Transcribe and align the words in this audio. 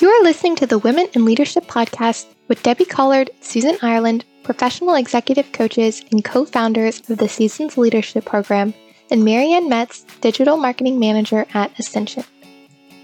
You 0.00 0.08
are 0.08 0.22
listening 0.22 0.54
to 0.56 0.66
the 0.66 0.78
Women 0.78 1.08
in 1.14 1.24
Leadership 1.24 1.64
podcast 1.64 2.26
with 2.46 2.62
Debbie 2.62 2.84
Collard, 2.84 3.30
Susan 3.40 3.76
Ireland, 3.82 4.24
professional 4.44 4.94
executive 4.94 5.50
coaches 5.50 6.04
and 6.12 6.24
co 6.24 6.44
founders 6.44 7.00
of 7.10 7.18
the 7.18 7.28
Seasons 7.28 7.76
Leadership 7.76 8.24
Program, 8.24 8.74
and 9.10 9.24
Marianne 9.24 9.68
Metz, 9.68 10.02
digital 10.20 10.56
marketing 10.56 11.00
manager 11.00 11.46
at 11.52 11.76
Ascension. 11.80 12.22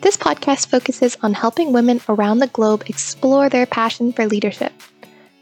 This 0.03 0.17
podcast 0.17 0.69
focuses 0.69 1.17
on 1.21 1.35
helping 1.35 1.73
women 1.73 2.01
around 2.09 2.39
the 2.39 2.47
globe 2.47 2.85
explore 2.87 3.49
their 3.49 3.67
passion 3.67 4.13
for 4.13 4.27
leadership. 4.27 4.73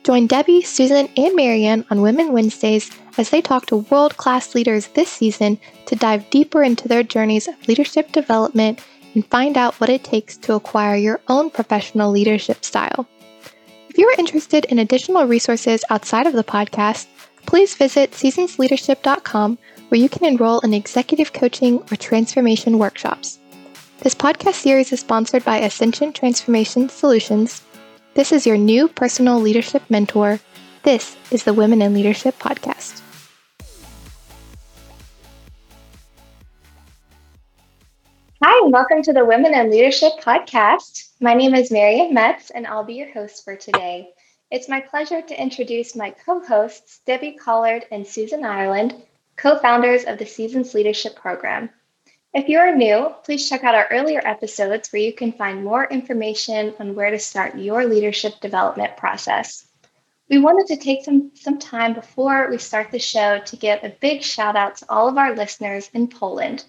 Join 0.05 0.27
Debbie, 0.27 0.63
Susan, 0.63 1.11
and 1.19 1.37
Marianne 1.37 1.85
on 1.91 2.01
Women 2.01 2.33
Wednesdays 2.33 2.91
as 3.19 3.29
they 3.29 3.43
talk 3.43 3.67
to 3.67 3.77
world 3.77 4.17
class 4.17 4.55
leaders 4.55 4.87
this 4.95 5.11
season 5.11 5.59
to 5.85 5.97
dive 5.97 6.31
deeper 6.31 6.63
into 6.63 6.89
their 6.89 7.03
journeys 7.03 7.47
of 7.47 7.69
leadership 7.69 8.11
development 8.11 8.81
and 9.15 9.27
find 9.27 9.57
out 9.57 9.81
what 9.81 9.91
it 9.91 10.05
takes 10.05 10.37
to 10.39 10.55
acquire 10.55 10.97
your 10.97 11.21
own 11.29 11.51
professional 11.51 12.11
leadership 12.11 12.65
style. 12.65 13.07
If 13.89 13.99
you 13.99 14.09
are 14.09 14.19
interested 14.19 14.65
in 14.67 14.79
additional 14.79 15.27
resources 15.27 15.85
outside 15.91 16.27
of 16.27 16.33
the 16.33 16.45
podcast, 16.45 17.07
please 17.47 17.75
visit 17.75 18.13
seasonsleadership.com 18.13 19.59
where 19.89 20.01
you 20.01 20.09
can 20.09 20.25
enroll 20.25 20.61
in 20.61 20.73
executive 20.73 21.33
coaching 21.33 21.83
or 21.91 21.97
transformation 21.97 22.79
workshops. 22.79 23.39
This 24.01 24.15
podcast 24.15 24.55
series 24.55 24.93
is 24.93 25.01
sponsored 25.01 25.45
by 25.45 25.59
Ascension 25.59 26.13
Transformation 26.13 26.89
Solutions. 26.89 27.63
This 28.15 28.33
is 28.33 28.47
your 28.47 28.57
new 28.57 28.89
personal 28.89 29.39
leadership 29.39 29.83
mentor. 29.91 30.41
This 30.83 31.17
is 31.31 31.45
the 31.45 31.55
Women 31.55 31.83
in 31.83 31.95
Leadership 31.95 32.39
Podcast. 32.39 33.03
Hi, 38.45 38.61
and 38.65 38.73
welcome 38.73 39.03
to 39.03 39.13
the 39.13 39.25
Women 39.25 39.55
in 39.55 39.71
Leadership 39.71 40.15
Podcast. 40.21 41.11
My 41.21 41.33
name 41.33 41.55
is 41.55 41.71
Marianne 41.71 42.13
Metz, 42.13 42.51
and 42.51 42.67
I'll 42.67 42.83
be 42.83 42.95
your 42.95 43.13
host 43.13 43.45
for 43.45 43.55
today. 43.55 44.15
It's 44.51 44.69
my 44.69 44.81
pleasure 44.81 45.23
to 45.23 45.41
introduce 45.41 45.95
my 45.95 46.11
co 46.11 46.41
hosts, 46.41 47.03
Debbie 47.07 47.35
Collard 47.35 47.87
and 47.93 48.05
Susan 48.05 48.45
Ireland, 48.45 49.01
co 49.37 49.61
founders 49.61 50.03
of 50.07 50.19
the 50.19 50.27
Seasons 50.27 50.75
Leadership 50.75 51.15
Program. 51.15 51.71
If 52.35 52.49
you 52.49 52.59
are 52.59 52.75
new, 52.75 53.15
please 53.23 53.49
check 53.49 53.63
out 53.63 53.77
our 53.77 53.87
earlier 53.93 54.21
episodes 54.25 54.93
where 54.93 55.03
you 55.03 55.13
can 55.13 55.31
find 55.31 55.63
more 55.63 55.85
information 55.85 56.75
on 56.81 56.97
where 56.97 57.13
to 57.13 57.21
start 57.21 57.57
your 57.57 57.85
leadership 57.85 58.41
development 58.41 58.97
process. 58.97 59.69
We 60.29 60.39
wanted 60.39 60.67
to 60.67 60.83
take 60.83 61.05
some, 61.05 61.31
some 61.35 61.61
time 61.61 61.95
before 61.95 62.51
we 62.51 62.59
start 62.59 62.91
the 62.91 62.99
show 62.99 63.39
to 63.39 63.57
give 63.57 63.85
a 63.85 63.97
big 64.01 64.21
shout 64.21 64.57
out 64.57 64.79
to 64.79 64.87
all 64.89 65.09
of 65.09 65.17
our 65.17 65.37
listeners 65.37 65.91
in 65.95 66.09
Poland. 66.09 66.65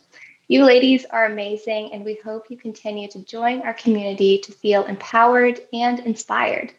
You 0.49 0.65
ladies 0.65 1.05
are 1.05 1.25
amazing, 1.25 1.93
and 1.93 2.03
we 2.03 2.15
hope 2.15 2.49
you 2.49 2.57
continue 2.57 3.07
to 3.07 3.23
join 3.23 3.61
our 3.61 3.73
community 3.73 4.39
to 4.39 4.51
feel 4.51 4.83
empowered 4.83 5.61
and 5.71 5.99
inspired. 6.01 6.73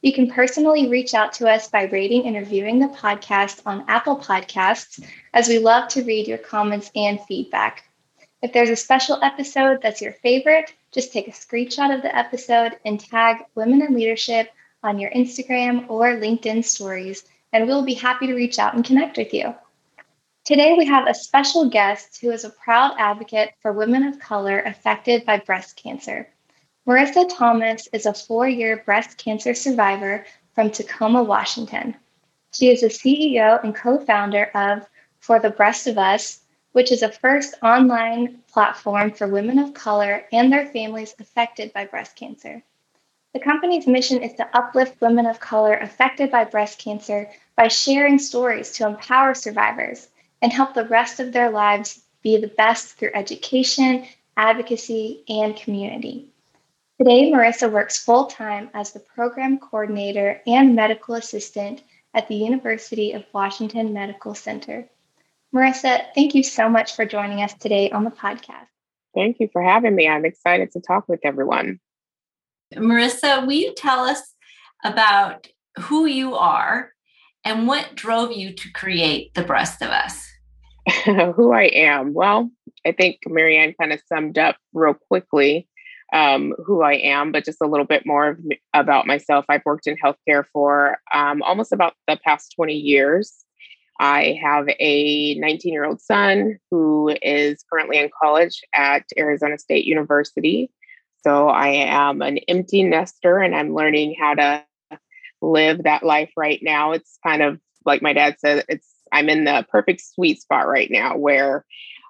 You 0.00 0.12
can 0.12 0.30
personally 0.30 0.88
reach 0.88 1.12
out 1.12 1.32
to 1.34 1.50
us 1.50 1.66
by 1.66 1.86
rating 1.86 2.26
and 2.26 2.36
reviewing 2.36 2.78
the 2.78 2.86
podcast 2.86 3.62
on 3.66 3.84
Apple 3.88 4.16
Podcasts, 4.16 5.04
as 5.34 5.48
we 5.48 5.58
love 5.58 5.88
to 5.88 6.04
read 6.04 6.28
your 6.28 6.38
comments 6.38 6.92
and 6.94 7.20
feedback. 7.22 7.82
If 8.42 8.52
there's 8.52 8.70
a 8.70 8.76
special 8.76 9.18
episode 9.24 9.82
that's 9.82 10.00
your 10.00 10.12
favorite, 10.12 10.72
just 10.92 11.12
take 11.12 11.26
a 11.26 11.32
screenshot 11.32 11.92
of 11.92 12.02
the 12.02 12.16
episode 12.16 12.78
and 12.84 13.00
tag 13.00 13.38
Women 13.56 13.82
in 13.82 13.92
Leadership 13.92 14.52
on 14.84 15.00
your 15.00 15.10
Instagram 15.10 15.90
or 15.90 16.14
LinkedIn 16.14 16.64
stories, 16.64 17.24
and 17.52 17.66
we'll 17.66 17.84
be 17.84 17.94
happy 17.94 18.28
to 18.28 18.34
reach 18.34 18.60
out 18.60 18.74
and 18.74 18.84
connect 18.84 19.16
with 19.16 19.34
you. 19.34 19.52
Today, 20.50 20.74
we 20.76 20.84
have 20.86 21.06
a 21.06 21.14
special 21.14 21.68
guest 21.68 22.18
who 22.20 22.32
is 22.32 22.42
a 22.42 22.50
proud 22.50 22.96
advocate 22.98 23.52
for 23.62 23.72
women 23.72 24.02
of 24.02 24.18
color 24.18 24.58
affected 24.58 25.24
by 25.24 25.38
breast 25.38 25.76
cancer. 25.76 26.28
Marissa 26.88 27.24
Thomas 27.32 27.88
is 27.92 28.04
a 28.04 28.12
four 28.12 28.48
year 28.48 28.82
breast 28.84 29.16
cancer 29.16 29.54
survivor 29.54 30.26
from 30.56 30.68
Tacoma, 30.68 31.22
Washington. 31.22 31.94
She 32.52 32.68
is 32.68 32.80
the 32.80 32.88
CEO 32.88 33.62
and 33.62 33.76
co 33.76 34.00
founder 34.00 34.46
of 34.56 34.88
For 35.20 35.38
the 35.38 35.50
Breast 35.50 35.86
of 35.86 35.98
Us, 35.98 36.40
which 36.72 36.90
is 36.90 37.04
a 37.04 37.12
first 37.12 37.54
online 37.62 38.40
platform 38.52 39.12
for 39.12 39.28
women 39.28 39.60
of 39.60 39.72
color 39.72 40.24
and 40.32 40.52
their 40.52 40.66
families 40.66 41.14
affected 41.20 41.72
by 41.72 41.86
breast 41.86 42.16
cancer. 42.16 42.60
The 43.34 43.38
company's 43.38 43.86
mission 43.86 44.20
is 44.20 44.32
to 44.32 44.50
uplift 44.52 45.00
women 45.00 45.26
of 45.26 45.38
color 45.38 45.74
affected 45.74 46.32
by 46.32 46.42
breast 46.42 46.80
cancer 46.80 47.30
by 47.54 47.68
sharing 47.68 48.18
stories 48.18 48.72
to 48.72 48.86
empower 48.88 49.34
survivors 49.34 50.08
and 50.42 50.52
help 50.52 50.74
the 50.74 50.86
rest 50.86 51.20
of 51.20 51.32
their 51.32 51.50
lives 51.50 52.02
be 52.22 52.36
the 52.36 52.48
best 52.48 52.96
through 52.96 53.10
education, 53.14 54.06
advocacy, 54.36 55.24
and 55.28 55.56
community. 55.56 56.30
Today, 56.98 57.30
Marissa 57.30 57.70
works 57.70 58.04
full 58.04 58.26
time 58.26 58.68
as 58.74 58.92
the 58.92 59.00
program 59.00 59.58
coordinator 59.58 60.40
and 60.46 60.76
medical 60.76 61.14
assistant 61.14 61.82
at 62.12 62.28
the 62.28 62.34
University 62.34 63.12
of 63.12 63.24
Washington 63.32 63.94
Medical 63.94 64.34
Center. 64.34 64.86
Marissa, 65.54 66.04
thank 66.14 66.34
you 66.34 66.42
so 66.42 66.68
much 66.68 66.94
for 66.94 67.04
joining 67.06 67.42
us 67.42 67.54
today 67.54 67.90
on 67.90 68.04
the 68.04 68.10
podcast. 68.10 68.66
Thank 69.14 69.40
you 69.40 69.48
for 69.52 69.62
having 69.62 69.94
me. 69.94 70.08
I'm 70.08 70.24
excited 70.24 70.72
to 70.72 70.80
talk 70.80 71.08
with 71.08 71.20
everyone. 71.24 71.80
Marissa, 72.74 73.44
will 73.44 73.52
you 73.52 73.74
tell 73.74 74.00
us 74.04 74.22
about 74.84 75.48
who 75.78 76.06
you 76.06 76.36
are 76.36 76.92
and 77.44 77.66
what 77.66 77.94
drove 77.94 78.32
you 78.32 78.52
to 78.52 78.72
create 78.72 79.34
The 79.34 79.42
Breast 79.42 79.82
of 79.82 79.88
Us? 79.88 80.29
who 81.34 81.52
I 81.52 81.64
am. 81.64 82.14
Well, 82.14 82.50
I 82.86 82.92
think 82.92 83.18
Marianne 83.26 83.74
kind 83.78 83.92
of 83.92 84.00
summed 84.08 84.38
up 84.38 84.56
real 84.72 84.94
quickly 84.94 85.68
um, 86.12 86.54
who 86.64 86.82
I 86.82 86.94
am, 86.94 87.32
but 87.32 87.44
just 87.44 87.60
a 87.62 87.66
little 87.66 87.86
bit 87.86 88.04
more 88.04 88.38
about 88.74 89.06
myself. 89.06 89.44
I've 89.48 89.64
worked 89.64 89.86
in 89.86 89.96
healthcare 89.96 90.44
for 90.52 90.98
um, 91.12 91.42
almost 91.42 91.72
about 91.72 91.94
the 92.08 92.18
past 92.24 92.52
20 92.56 92.74
years. 92.74 93.44
I 94.00 94.38
have 94.42 94.66
a 94.80 95.34
19 95.34 95.72
year 95.72 95.84
old 95.84 96.00
son 96.00 96.58
who 96.70 97.14
is 97.22 97.62
currently 97.70 97.98
in 97.98 98.10
college 98.20 98.62
at 98.74 99.04
Arizona 99.18 99.58
State 99.58 99.84
University. 99.84 100.70
So 101.22 101.48
I 101.48 101.68
am 101.68 102.22
an 102.22 102.38
empty 102.48 102.82
nester 102.82 103.38
and 103.38 103.54
I'm 103.54 103.74
learning 103.74 104.16
how 104.18 104.34
to 104.34 104.64
live 105.42 105.82
that 105.84 106.02
life 106.02 106.32
right 106.36 106.60
now. 106.62 106.92
It's 106.92 107.18
kind 107.24 107.42
of 107.42 107.60
like 107.84 108.00
my 108.00 108.14
dad 108.14 108.36
said, 108.38 108.64
it's 108.68 108.88
I'm 109.12 109.28
in 109.28 109.44
the 109.44 109.66
perfect 109.70 110.02
sweet 110.02 110.40
spot 110.40 110.66
right 110.68 110.90
now 110.90 111.16
where 111.16 111.64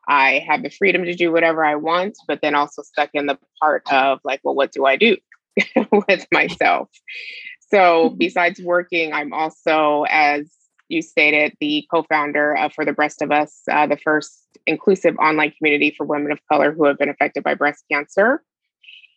I 0.09 0.45
have 0.49 0.63
the 0.63 0.71
freedom 0.71 1.05
to 1.05 1.15
do 1.15 1.31
whatever 1.33 1.65
I 1.65 1.77
want, 1.77 2.17
but 2.27 2.41
then 2.43 2.55
also 2.55 2.83
stuck 2.83 3.11
in 3.15 3.27
the 3.27 3.39
part 3.61 3.83
of 3.93 4.21
like, 4.25 4.41
well, 4.43 4.55
what 4.55 4.73
do 4.73 4.87
I 4.87 4.97
do 4.97 5.17
with 5.93 6.27
myself? 6.33 6.89
So, 7.71 8.09
mm-hmm. 8.09 8.17
besides 8.17 8.61
working, 8.61 9.13
I'm 9.13 9.33
also, 9.33 10.05
as 10.09 10.51
you 10.89 11.03
stated, 11.03 11.57
the 11.61 11.87
co 11.91 12.03
founder 12.03 12.57
of 12.57 12.73
For 12.73 12.85
the 12.85 12.93
Breast 12.93 13.23
of 13.23 13.31
Us, 13.31 13.63
uh, 13.71 13.87
the 13.87 13.97
first 13.97 14.33
inclusive 14.67 15.17
online 15.19 15.53
community 15.57 15.95
for 15.97 16.05
women 16.05 16.33
of 16.33 16.41
color 16.51 16.73
who 16.73 16.87
have 16.87 16.99
been 16.99 17.09
affected 17.09 17.45
by 17.45 17.55
breast 17.55 17.85
cancer. 17.91 18.43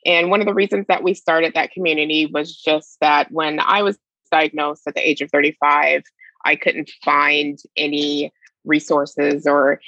And 0.06 0.30
one 0.30 0.42
of 0.42 0.48
the 0.48 0.54
reasons 0.54 0.86
that 0.90 1.04
we 1.04 1.14
started 1.14 1.54
that 1.54 1.72
community 1.72 2.30
was 2.32 2.56
just 2.56 2.98
that 3.02 3.32
when 3.32 3.60
I 3.60 3.82
was 3.82 3.98
diagnosed 4.32 4.84
at 4.88 4.96
the 4.96 5.08
age 5.08 5.22
of 5.22 5.32
35, 5.32 6.04
I 6.46 6.56
couldn't 6.56 6.92
find 7.04 7.59
any 7.76 8.31
resources 8.66 9.46
or 9.46 9.80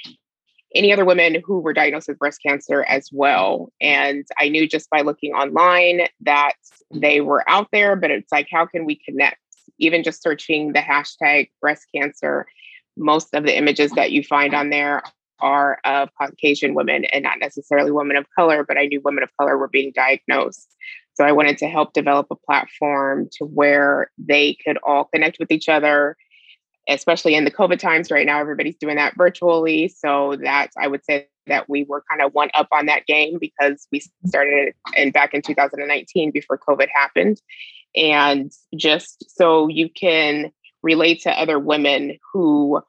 any 0.74 0.92
other 0.92 1.04
women 1.04 1.42
who 1.44 1.60
were 1.60 1.72
diagnosed 1.72 2.08
with 2.08 2.18
breast 2.18 2.40
cancer 2.44 2.84
as 2.84 3.08
well. 3.12 3.72
And 3.80 4.26
I 4.38 4.48
knew 4.48 4.68
just 4.68 4.90
by 4.90 5.00
looking 5.00 5.32
online 5.32 6.08
that 6.22 6.54
they 6.92 7.20
were 7.20 7.48
out 7.48 7.68
there, 7.72 7.96
but 7.96 8.10
it's 8.10 8.32
like, 8.32 8.48
how 8.50 8.66
can 8.66 8.84
we 8.84 8.96
connect? 8.96 9.38
Even 9.78 10.02
just 10.02 10.22
searching 10.22 10.72
the 10.72 10.80
hashtag 10.80 11.50
breast 11.60 11.86
cancer, 11.94 12.46
most 12.96 13.34
of 13.34 13.44
the 13.44 13.56
images 13.56 13.92
that 13.92 14.12
you 14.12 14.22
find 14.22 14.54
on 14.54 14.70
there 14.70 15.02
are 15.40 15.78
of 15.84 16.08
Caucasian 16.20 16.74
women 16.74 17.04
and 17.06 17.22
not 17.22 17.38
necessarily 17.38 17.90
women 17.90 18.16
of 18.16 18.26
color, 18.34 18.64
but 18.64 18.78
I 18.78 18.86
knew 18.86 19.00
women 19.04 19.22
of 19.22 19.30
color 19.38 19.56
were 19.58 19.68
being 19.68 19.92
diagnosed. 19.94 20.74
So 21.14 21.24
I 21.24 21.32
wanted 21.32 21.58
to 21.58 21.68
help 21.68 21.92
develop 21.92 22.26
a 22.30 22.36
platform 22.36 23.28
to 23.38 23.44
where 23.44 24.10
they 24.18 24.56
could 24.64 24.78
all 24.86 25.04
connect 25.04 25.38
with 25.38 25.50
each 25.50 25.68
other, 25.68 26.16
especially 26.88 27.34
in 27.34 27.44
the 27.44 27.50
COVID 27.50 27.78
times 27.78 28.10
right 28.10 28.26
now, 28.26 28.40
everybody's 28.40 28.76
doing 28.76 28.96
that 28.96 29.16
virtually. 29.16 29.88
So 29.88 30.36
that 30.42 30.70
I 30.78 30.88
would 30.88 31.04
say 31.04 31.28
that 31.46 31.68
we 31.68 31.84
were 31.84 32.04
kind 32.10 32.22
of 32.22 32.34
one 32.34 32.50
up 32.54 32.68
on 32.72 32.86
that 32.86 33.06
game 33.06 33.38
because 33.40 33.86
we 33.92 34.02
started 34.26 34.74
in 34.96 35.10
back 35.10 35.34
in 35.34 35.42
2019 35.42 36.30
before 36.30 36.58
COVID 36.58 36.88
happened. 36.92 37.40
And 37.94 38.52
just 38.74 39.24
so 39.36 39.68
you 39.68 39.88
can 39.88 40.52
relate 40.82 41.22
to 41.22 41.30
other 41.30 41.58
women 41.58 42.18
who 42.32 42.82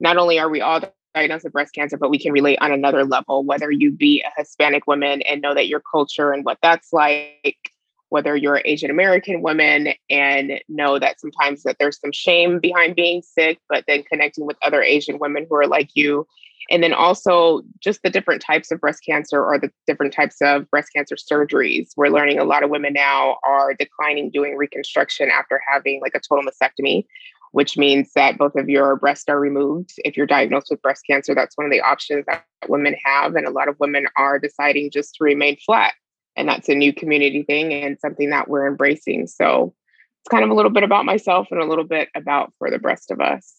not 0.00 0.16
only 0.16 0.38
are 0.38 0.50
we 0.50 0.60
all 0.60 0.80
diagnosed 1.14 1.44
with 1.44 1.52
breast 1.52 1.74
cancer, 1.74 1.96
but 1.96 2.10
we 2.10 2.18
can 2.18 2.32
relate 2.32 2.58
on 2.60 2.72
another 2.72 3.04
level, 3.04 3.44
whether 3.44 3.70
you 3.70 3.90
be 3.90 4.22
a 4.22 4.30
Hispanic 4.36 4.86
woman 4.86 5.22
and 5.22 5.40
know 5.40 5.54
that 5.54 5.68
your 5.68 5.80
culture 5.80 6.32
and 6.32 6.44
what 6.44 6.58
that's 6.62 6.92
like, 6.92 7.71
whether 8.12 8.36
you're 8.36 8.60
Asian 8.66 8.90
American 8.90 9.40
woman 9.40 9.94
and 10.10 10.60
know 10.68 10.98
that 10.98 11.18
sometimes 11.18 11.62
that 11.62 11.76
there's 11.78 11.98
some 11.98 12.12
shame 12.12 12.60
behind 12.60 12.94
being 12.94 13.22
sick, 13.22 13.58
but 13.70 13.84
then 13.88 14.02
connecting 14.02 14.44
with 14.44 14.58
other 14.60 14.82
Asian 14.82 15.18
women 15.18 15.46
who 15.48 15.56
are 15.56 15.66
like 15.66 15.88
you. 15.94 16.26
And 16.70 16.82
then 16.82 16.92
also 16.92 17.62
just 17.80 18.02
the 18.02 18.10
different 18.10 18.42
types 18.42 18.70
of 18.70 18.82
breast 18.82 19.00
cancer 19.02 19.42
or 19.42 19.58
the 19.58 19.70
different 19.86 20.12
types 20.12 20.36
of 20.42 20.70
breast 20.70 20.90
cancer 20.94 21.16
surgeries. 21.16 21.92
We're 21.96 22.10
learning 22.10 22.38
a 22.38 22.44
lot 22.44 22.62
of 22.62 22.68
women 22.68 22.92
now 22.92 23.38
are 23.44 23.72
declining 23.72 24.30
doing 24.30 24.56
reconstruction 24.56 25.30
after 25.30 25.58
having 25.66 26.02
like 26.02 26.14
a 26.14 26.20
total 26.20 26.44
mastectomy, 26.44 27.06
which 27.52 27.78
means 27.78 28.12
that 28.14 28.36
both 28.36 28.56
of 28.56 28.68
your 28.68 28.94
breasts 28.96 29.24
are 29.30 29.40
removed. 29.40 29.94
If 30.04 30.18
you're 30.18 30.26
diagnosed 30.26 30.66
with 30.70 30.82
breast 30.82 31.04
cancer, 31.08 31.34
that's 31.34 31.56
one 31.56 31.64
of 31.64 31.72
the 31.72 31.80
options 31.80 32.26
that 32.26 32.44
women 32.68 32.94
have. 33.06 33.36
And 33.36 33.46
a 33.46 33.50
lot 33.50 33.68
of 33.68 33.80
women 33.80 34.04
are 34.18 34.38
deciding 34.38 34.90
just 34.90 35.14
to 35.14 35.24
remain 35.24 35.56
flat 35.64 35.94
and 36.36 36.48
that's 36.48 36.68
a 36.68 36.74
new 36.74 36.92
community 36.92 37.42
thing 37.42 37.72
and 37.72 37.98
something 38.00 38.30
that 38.30 38.48
we're 38.48 38.66
embracing. 38.66 39.26
So 39.26 39.74
it's 40.22 40.30
kind 40.30 40.44
of 40.44 40.50
a 40.50 40.54
little 40.54 40.70
bit 40.70 40.82
about 40.82 41.04
myself 41.04 41.48
and 41.50 41.60
a 41.60 41.66
little 41.66 41.84
bit 41.84 42.08
about 42.14 42.52
for 42.58 42.70
the 42.70 42.78
Breast 42.78 43.10
of 43.10 43.20
Us. 43.20 43.54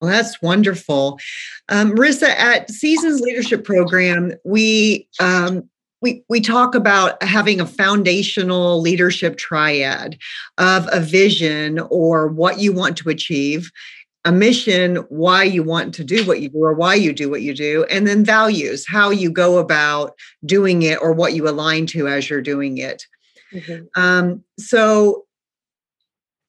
Well, 0.00 0.10
that's 0.10 0.42
wonderful. 0.42 1.18
Um, 1.70 1.92
Marissa, 1.92 2.28
at 2.28 2.70
Seasons 2.70 3.20
Leadership 3.20 3.64
Program, 3.64 4.34
we 4.44 5.08
um, 5.18 5.68
we 6.02 6.22
we 6.28 6.40
talk 6.40 6.74
about 6.74 7.22
having 7.22 7.60
a 7.60 7.66
foundational 7.66 8.80
leadership 8.80 9.38
triad 9.38 10.18
of 10.58 10.86
a 10.92 11.00
vision 11.00 11.80
or 11.90 12.28
what 12.28 12.60
you 12.60 12.72
want 12.72 12.98
to 12.98 13.08
achieve 13.08 13.70
a 14.26 14.32
mission, 14.32 14.96
why 15.08 15.44
you 15.44 15.62
want 15.62 15.94
to 15.94 16.04
do 16.04 16.26
what 16.26 16.40
you 16.40 16.48
do 16.48 16.58
or 16.58 16.74
why 16.74 16.96
you 16.96 17.12
do 17.12 17.30
what 17.30 17.42
you 17.42 17.54
do, 17.54 17.84
and 17.88 18.08
then 18.08 18.24
values, 18.24 18.84
how 18.86 19.10
you 19.10 19.30
go 19.30 19.58
about 19.58 20.14
doing 20.44 20.82
it 20.82 21.00
or 21.00 21.12
what 21.12 21.32
you 21.32 21.48
align 21.48 21.86
to 21.86 22.08
as 22.08 22.28
you're 22.28 22.42
doing 22.42 22.78
it. 22.78 23.06
Mm-hmm. 23.54 23.84
Um, 23.94 24.42
so, 24.58 25.26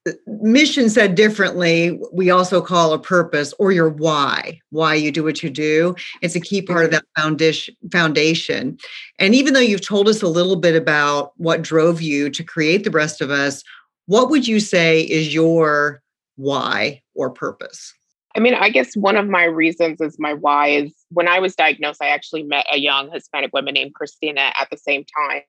uh, 0.08 0.12
mission 0.26 0.90
said 0.90 1.14
differently, 1.14 2.00
we 2.12 2.30
also 2.30 2.60
call 2.60 2.92
a 2.92 2.98
purpose 2.98 3.54
or 3.60 3.70
your 3.70 3.88
why, 3.88 4.58
why 4.70 4.94
you 4.94 5.12
do 5.12 5.22
what 5.22 5.40
you 5.44 5.48
do. 5.48 5.94
It's 6.20 6.34
a 6.34 6.40
key 6.40 6.60
part 6.60 6.84
of 6.84 6.90
that 6.90 7.04
foundation. 7.16 7.76
Foundation, 7.92 8.76
and 9.20 9.36
even 9.36 9.54
though 9.54 9.60
you've 9.60 9.86
told 9.86 10.08
us 10.08 10.20
a 10.20 10.28
little 10.28 10.56
bit 10.56 10.74
about 10.74 11.30
what 11.36 11.62
drove 11.62 12.02
you 12.02 12.28
to 12.30 12.42
create 12.42 12.82
the 12.82 12.90
Breast 12.90 13.20
of 13.20 13.30
Us, 13.30 13.62
what 14.06 14.30
would 14.30 14.48
you 14.48 14.58
say 14.58 15.02
is 15.02 15.32
your 15.32 16.02
why 16.38 17.02
or 17.14 17.30
purpose? 17.30 17.92
I 18.36 18.40
mean, 18.40 18.54
I 18.54 18.70
guess 18.70 18.94
one 18.94 19.16
of 19.16 19.26
my 19.26 19.44
reasons 19.44 20.00
is 20.00 20.16
my 20.18 20.32
why 20.32 20.68
is 20.68 20.94
when 21.10 21.26
I 21.26 21.40
was 21.40 21.56
diagnosed, 21.56 22.00
I 22.00 22.08
actually 22.08 22.44
met 22.44 22.66
a 22.72 22.78
young 22.78 23.10
Hispanic 23.10 23.52
woman 23.52 23.74
named 23.74 23.94
Christina 23.94 24.52
at 24.58 24.68
the 24.70 24.76
same 24.76 25.04
time. 25.04 25.42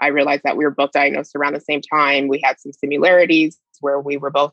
I 0.00 0.08
realized 0.08 0.42
that 0.42 0.56
we 0.56 0.64
were 0.64 0.70
both 0.70 0.92
diagnosed 0.92 1.36
around 1.36 1.54
the 1.54 1.60
same 1.60 1.80
time. 1.80 2.28
We 2.28 2.40
had 2.42 2.58
some 2.58 2.72
similarities 2.72 3.58
where 3.80 4.00
we 4.00 4.16
were 4.16 4.30
both 4.30 4.52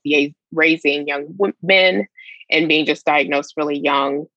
raising 0.53 1.07
young 1.07 1.37
men 1.63 2.07
and 2.49 2.67
being 2.67 2.85
just 2.85 3.05
diagnosed 3.05 3.55
really 3.57 3.79
young. 3.79 4.27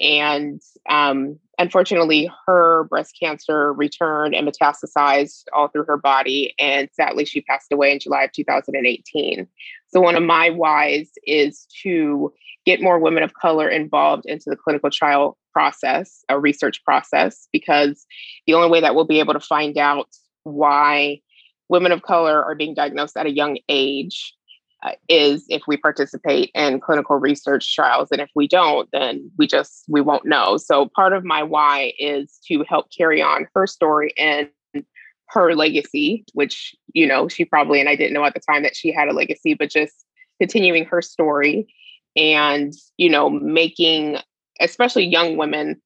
And 0.00 0.60
um, 0.88 1.38
unfortunately, 1.58 2.30
her 2.46 2.84
breast 2.84 3.16
cancer 3.20 3.72
returned 3.72 4.34
and 4.34 4.48
metastasized 4.48 5.44
all 5.52 5.68
through 5.68 5.84
her 5.84 5.96
body. 5.96 6.54
And 6.58 6.88
sadly, 6.92 7.24
she 7.24 7.42
passed 7.42 7.72
away 7.72 7.92
in 7.92 8.00
July 8.00 8.24
of 8.24 8.32
2018. 8.32 9.46
So, 9.88 10.00
one 10.00 10.16
of 10.16 10.22
my 10.22 10.50
whys 10.50 11.10
is 11.24 11.66
to 11.82 12.32
get 12.66 12.82
more 12.82 12.98
women 12.98 13.22
of 13.22 13.34
color 13.34 13.68
involved 13.68 14.24
into 14.26 14.50
the 14.50 14.56
clinical 14.56 14.90
trial 14.90 15.38
process, 15.52 16.24
a 16.28 16.40
research 16.40 16.82
process, 16.84 17.46
because 17.52 18.06
the 18.46 18.54
only 18.54 18.68
way 18.68 18.80
that 18.80 18.94
we'll 18.94 19.04
be 19.04 19.20
able 19.20 19.34
to 19.34 19.40
find 19.40 19.78
out 19.78 20.08
why 20.42 21.20
women 21.68 21.92
of 21.92 22.02
color 22.02 22.42
are 22.42 22.54
being 22.54 22.74
diagnosed 22.74 23.16
at 23.16 23.26
a 23.26 23.30
young 23.30 23.58
age 23.68 24.34
Uh, 24.84 24.92
is 25.08 25.46
if 25.48 25.62
we 25.66 25.78
participate 25.78 26.50
in 26.54 26.78
clinical 26.78 27.16
research 27.16 27.74
trials 27.74 28.08
and 28.12 28.20
if 28.20 28.28
we 28.34 28.46
don't 28.46 28.86
then 28.92 29.30
we 29.38 29.46
just 29.46 29.84
we 29.88 30.02
won't 30.02 30.26
know 30.26 30.58
so 30.58 30.90
part 30.94 31.14
of 31.14 31.24
my 31.24 31.42
why 31.42 31.94
is 31.98 32.38
to 32.46 32.62
help 32.68 32.86
carry 32.96 33.22
on 33.22 33.46
her 33.54 33.66
story 33.66 34.12
and 34.18 34.46
her 35.30 35.54
legacy 35.54 36.22
which 36.34 36.74
you 36.92 37.06
know 37.06 37.28
she 37.28 37.46
probably 37.46 37.80
and 37.80 37.88
i 37.88 37.96
didn't 37.96 38.12
know 38.12 38.24
at 38.24 38.34
the 38.34 38.40
time 38.40 38.62
that 38.62 38.76
she 38.76 38.92
had 38.92 39.08
a 39.08 39.12
legacy 39.12 39.54
but 39.54 39.70
just 39.70 40.04
continuing 40.38 40.84
her 40.84 41.00
story 41.00 41.66
and 42.14 42.74
you 42.98 43.08
know 43.08 43.30
making 43.30 44.18
especially 44.60 45.04
young 45.04 45.38
women 45.38 45.80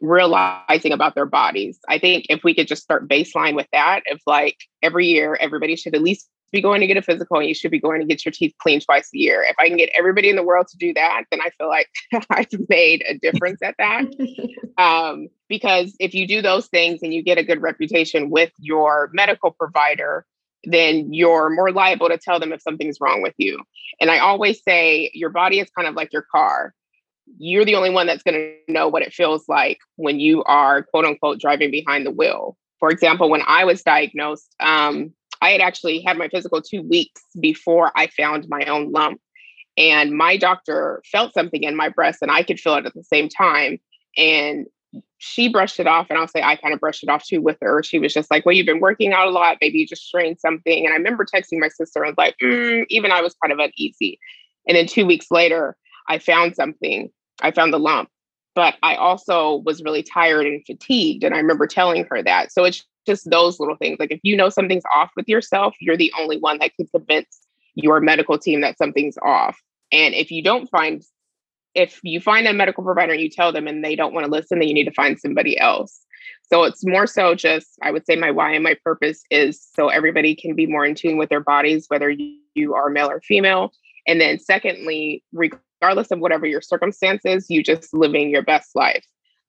realizing 0.00 0.92
about 0.92 1.14
their 1.14 1.26
bodies. 1.26 1.78
I 1.88 1.98
think 1.98 2.26
if 2.28 2.44
we 2.44 2.54
could 2.54 2.68
just 2.68 2.82
start 2.82 3.08
baseline 3.08 3.54
with 3.54 3.66
that, 3.72 4.02
if 4.06 4.20
like 4.26 4.56
every 4.82 5.06
year 5.06 5.36
everybody 5.40 5.76
should 5.76 5.94
at 5.94 6.02
least 6.02 6.28
be 6.52 6.62
going 6.62 6.80
to 6.80 6.86
get 6.86 6.96
a 6.96 7.02
physical 7.02 7.38
and 7.38 7.48
you 7.48 7.54
should 7.54 7.70
be 7.70 7.80
going 7.80 8.00
to 8.00 8.06
get 8.06 8.24
your 8.24 8.32
teeth 8.32 8.54
cleaned 8.58 8.84
twice 8.84 9.10
a 9.14 9.18
year. 9.18 9.42
If 9.42 9.56
I 9.58 9.68
can 9.68 9.76
get 9.76 9.90
everybody 9.94 10.30
in 10.30 10.36
the 10.36 10.42
world 10.42 10.68
to 10.68 10.78
do 10.78 10.94
that, 10.94 11.24
then 11.30 11.40
I 11.40 11.50
feel 11.58 11.68
like 11.68 11.88
I've 12.30 12.48
made 12.68 13.04
a 13.06 13.18
difference 13.18 13.62
at 13.62 13.74
that. 13.78 14.06
Um, 14.78 15.26
because 15.48 15.96
if 15.98 16.14
you 16.14 16.24
do 16.28 16.40
those 16.40 16.68
things 16.68 17.00
and 17.02 17.12
you 17.12 17.20
get 17.20 17.36
a 17.36 17.42
good 17.42 17.60
reputation 17.60 18.30
with 18.30 18.52
your 18.60 19.10
medical 19.12 19.50
provider, 19.50 20.24
then 20.62 21.12
you're 21.12 21.50
more 21.50 21.72
liable 21.72 22.08
to 22.08 22.16
tell 22.16 22.38
them 22.38 22.52
if 22.52 22.62
something's 22.62 23.00
wrong 23.00 23.20
with 23.20 23.34
you. 23.38 23.60
And 24.00 24.08
I 24.08 24.18
always 24.18 24.62
say 24.62 25.10
your 25.14 25.30
body 25.30 25.58
is 25.58 25.68
kind 25.70 25.88
of 25.88 25.96
like 25.96 26.12
your 26.12 26.26
car. 26.30 26.74
You're 27.38 27.64
the 27.64 27.74
only 27.74 27.90
one 27.90 28.06
that's 28.06 28.22
going 28.22 28.36
to 28.36 28.72
know 28.72 28.86
what 28.86 29.02
it 29.02 29.12
feels 29.12 29.48
like 29.48 29.78
when 29.96 30.20
you 30.20 30.44
are 30.44 30.84
quote 30.84 31.04
unquote 31.04 31.40
driving 31.40 31.72
behind 31.72 32.06
the 32.06 32.12
wheel. 32.12 32.56
For 32.78 32.90
example, 32.90 33.28
when 33.28 33.42
I 33.44 33.64
was 33.64 33.82
diagnosed, 33.82 34.54
um, 34.60 35.12
I 35.40 35.50
had 35.50 35.60
actually 35.60 36.00
had 36.00 36.18
my 36.18 36.28
physical 36.28 36.60
two 36.62 36.82
weeks 36.82 37.22
before 37.40 37.92
I 37.96 38.08
found 38.08 38.48
my 38.48 38.64
own 38.64 38.92
lump. 38.92 39.20
And 39.76 40.12
my 40.12 40.36
doctor 40.36 41.02
felt 41.10 41.34
something 41.34 41.62
in 41.62 41.76
my 41.76 41.88
breast 41.88 42.18
and 42.20 42.30
I 42.30 42.42
could 42.42 42.58
feel 42.58 42.74
it 42.74 42.86
at 42.86 42.94
the 42.94 43.04
same 43.04 43.28
time. 43.28 43.78
And 44.16 44.66
she 45.18 45.48
brushed 45.48 45.78
it 45.78 45.86
off. 45.86 46.06
And 46.10 46.18
I'll 46.18 46.26
say 46.26 46.42
I 46.42 46.56
kind 46.56 46.74
of 46.74 46.80
brushed 46.80 47.02
it 47.02 47.08
off 47.08 47.24
too 47.24 47.40
with 47.40 47.58
her. 47.60 47.82
She 47.82 47.98
was 47.98 48.12
just 48.12 48.30
like, 48.30 48.44
Well, 48.44 48.54
you've 48.56 48.66
been 48.66 48.80
working 48.80 49.12
out 49.12 49.28
a 49.28 49.30
lot. 49.30 49.58
Maybe 49.60 49.78
you 49.78 49.86
just 49.86 50.06
strained 50.06 50.40
something. 50.40 50.84
And 50.84 50.92
I 50.92 50.96
remember 50.96 51.24
texting 51.24 51.60
my 51.60 51.68
sister 51.68 52.02
and 52.02 52.08
was 52.08 52.18
like, 52.18 52.36
mm, 52.42 52.84
even 52.88 53.12
I 53.12 53.20
was 53.20 53.36
kind 53.42 53.52
of 53.52 53.58
uneasy. 53.58 54.18
And 54.66 54.76
then 54.76 54.86
two 54.86 55.06
weeks 55.06 55.30
later, 55.30 55.76
I 56.08 56.18
found 56.18 56.56
something. 56.56 57.10
I 57.40 57.52
found 57.52 57.72
the 57.72 57.78
lump. 57.78 58.08
But 58.54 58.74
I 58.82 58.96
also 58.96 59.62
was 59.64 59.82
really 59.82 60.02
tired 60.02 60.46
and 60.46 60.64
fatigued. 60.66 61.22
And 61.22 61.34
I 61.34 61.38
remember 61.38 61.68
telling 61.68 62.04
her 62.10 62.22
that. 62.22 62.50
So 62.50 62.64
it's 62.64 62.84
just 63.08 63.28
those 63.30 63.58
little 63.58 63.76
things. 63.76 63.98
Like 63.98 64.12
if 64.12 64.20
you 64.22 64.36
know 64.36 64.48
something's 64.48 64.84
off 64.94 65.10
with 65.16 65.28
yourself, 65.28 65.74
you're 65.80 65.96
the 65.96 66.12
only 66.18 66.38
one 66.38 66.58
that 66.58 66.74
can 66.76 66.86
convince 66.86 67.40
your 67.74 68.00
medical 68.00 68.38
team 68.38 68.60
that 68.60 68.78
something's 68.78 69.18
off. 69.22 69.58
And 69.90 70.14
if 70.14 70.30
you 70.30 70.42
don't 70.42 70.68
find, 70.68 71.02
if 71.74 71.98
you 72.02 72.20
find 72.20 72.46
a 72.46 72.52
medical 72.52 72.84
provider 72.84 73.12
and 73.12 73.22
you 73.22 73.30
tell 73.30 73.52
them 73.52 73.66
and 73.66 73.84
they 73.84 73.96
don't 73.96 74.14
want 74.14 74.26
to 74.26 74.30
listen, 74.30 74.58
then 74.58 74.68
you 74.68 74.74
need 74.74 74.84
to 74.84 74.92
find 74.92 75.18
somebody 75.18 75.58
else. 75.58 76.00
So 76.50 76.64
it's 76.64 76.84
more 76.86 77.06
so 77.06 77.34
just, 77.34 77.68
I 77.82 77.90
would 77.90 78.06
say 78.06 78.16
my 78.16 78.30
why 78.30 78.52
and 78.52 78.64
my 78.64 78.76
purpose 78.84 79.22
is 79.30 79.66
so 79.74 79.88
everybody 79.88 80.34
can 80.34 80.54
be 80.54 80.66
more 80.66 80.84
in 80.84 80.94
tune 80.94 81.18
with 81.18 81.28
their 81.28 81.40
bodies, 81.40 81.86
whether 81.88 82.10
you 82.54 82.74
are 82.74 82.90
male 82.90 83.10
or 83.10 83.20
female. 83.20 83.72
And 84.06 84.20
then 84.20 84.38
secondly, 84.38 85.22
regardless 85.32 86.10
of 86.10 86.20
whatever 86.20 86.46
your 86.46 86.62
circumstances, 86.62 87.46
you 87.48 87.62
just 87.62 87.92
living 87.92 88.30
your 88.30 88.42
best 88.42 88.74
life. 88.74 89.04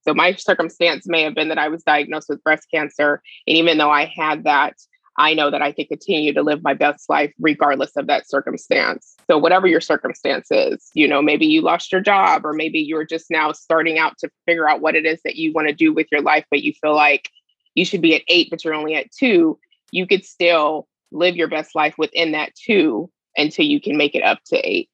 So 0.09 0.15
my 0.15 0.33
circumstance 0.33 1.07
may 1.07 1.21
have 1.21 1.35
been 1.35 1.49
that 1.49 1.59
I 1.59 1.67
was 1.67 1.83
diagnosed 1.83 2.29
with 2.29 2.43
breast 2.43 2.65
cancer. 2.73 3.21
And 3.45 3.55
even 3.55 3.77
though 3.77 3.91
I 3.91 4.05
had 4.05 4.43
that, 4.45 4.73
I 5.19 5.35
know 5.35 5.51
that 5.51 5.61
I 5.61 5.71
can 5.71 5.85
continue 5.85 6.33
to 6.33 6.41
live 6.41 6.63
my 6.63 6.73
best 6.73 7.07
life 7.11 7.31
regardless 7.39 7.95
of 7.95 8.07
that 8.07 8.27
circumstance. 8.27 9.15
So, 9.29 9.37
whatever 9.37 9.67
your 9.67 9.81
circumstance 9.81 10.47
is, 10.49 10.89
you 10.95 11.07
know, 11.07 11.21
maybe 11.21 11.45
you 11.45 11.61
lost 11.61 11.91
your 11.91 12.01
job, 12.01 12.43
or 12.43 12.53
maybe 12.53 12.79
you're 12.79 13.05
just 13.05 13.29
now 13.29 13.51
starting 13.51 13.99
out 13.99 14.17
to 14.17 14.31
figure 14.47 14.67
out 14.67 14.81
what 14.81 14.95
it 14.95 15.05
is 15.05 15.21
that 15.25 15.35
you 15.35 15.53
want 15.53 15.67
to 15.67 15.75
do 15.75 15.93
with 15.93 16.07
your 16.11 16.21
life, 16.21 16.45
but 16.49 16.63
you 16.63 16.73
feel 16.81 16.95
like 16.95 17.29
you 17.75 17.85
should 17.85 18.01
be 18.01 18.15
at 18.15 18.23
eight, 18.29 18.49
but 18.49 18.65
you're 18.65 18.73
only 18.73 18.95
at 18.95 19.11
two, 19.11 19.59
you 19.91 20.07
could 20.07 20.25
still 20.25 20.87
live 21.11 21.35
your 21.35 21.49
best 21.49 21.75
life 21.75 21.93
within 21.99 22.31
that 22.31 22.55
two 22.55 23.11
until 23.37 23.65
you 23.65 23.79
can 23.79 23.95
make 23.95 24.15
it 24.15 24.23
up 24.23 24.39
to 24.47 24.57
eight. 24.67 24.89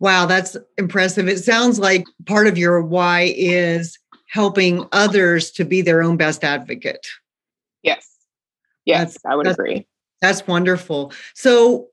Wow, 0.00 0.26
that's 0.26 0.56
impressive. 0.76 1.28
It 1.28 1.38
sounds 1.38 1.78
like 1.78 2.04
part 2.26 2.46
of 2.46 2.58
your 2.58 2.82
why 2.82 3.32
is 3.36 3.98
helping 4.34 4.84
others 4.90 5.52
to 5.52 5.64
be 5.64 5.80
their 5.80 6.02
own 6.02 6.16
best 6.16 6.42
advocate. 6.42 7.06
Yes. 7.84 8.04
Yes, 8.84 9.12
that's, 9.12 9.24
I 9.24 9.36
would 9.36 9.46
agree. 9.46 9.86
That's 10.20 10.44
wonderful. 10.48 11.12
So, 11.34 11.86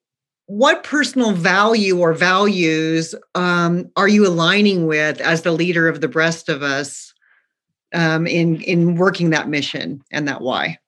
what 0.48 0.84
personal 0.84 1.34
value 1.34 2.00
or 2.00 2.14
values 2.14 3.14
um, 3.36 3.92
are 3.96 4.08
you 4.08 4.28
aligning 4.28 4.88
with 4.88 5.22
as 5.22 5.44
the 5.44 5.52
leader 5.52 5.88
of 5.88 6.02
the 6.02 6.08
Breast 6.08 6.50
of 6.50 6.64
Us 6.64 7.14
um, 7.94 8.26
in 8.26 8.60
in 8.62 8.96
working 8.96 9.30
that 9.30 9.48
mission 9.48 10.02
and 10.12 10.28
that 10.28 10.42
why? 10.42 10.80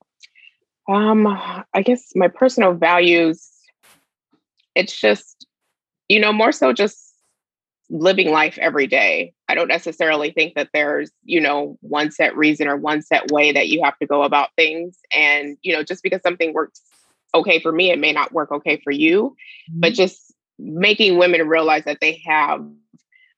Um, 0.90 1.28
I 1.28 1.82
guess 1.84 2.14
my 2.16 2.30
personal 2.30 2.74
values. 2.74 3.48
It's 4.74 5.00
just, 5.00 5.46
you 6.10 6.20
know, 6.20 6.34
more 6.34 6.52
so 6.52 6.74
just 6.74 7.14
living 7.92 8.32
life 8.32 8.58
every 8.58 8.88
day. 8.88 9.34
I 9.54 9.56
don't 9.56 9.68
necessarily 9.68 10.32
think 10.32 10.56
that 10.56 10.70
there's, 10.74 11.12
you 11.24 11.40
know, 11.40 11.78
one 11.82 12.10
set 12.10 12.36
reason 12.36 12.68
or 12.68 12.76
one 12.76 13.04
set 13.04 13.32
way 13.32 13.52
that 13.52 13.70
you 13.70 13.84
have 13.84 13.96
to 14.00 14.08
go 14.08 14.24
about 14.24 14.50
things. 14.56 14.98
And, 15.12 15.58
you 15.62 15.76
know, 15.76 15.84
just 15.84 16.02
because 16.02 16.22
something 16.24 16.54
works 16.54 16.82
okay 17.36 17.60
for 17.60 17.72
me, 17.72 17.92
it 17.92 18.00
may 18.00 18.12
not 18.12 18.32
work 18.32 18.52
okay 18.52 18.82
for 18.84 18.90
you. 18.90 19.36
Mm-hmm. 19.70 19.80
But 19.82 19.94
just 19.94 20.34
making 20.58 21.20
women 21.20 21.48
realize 21.48 21.84
that 21.84 22.00
they 22.02 22.20
have 22.26 22.68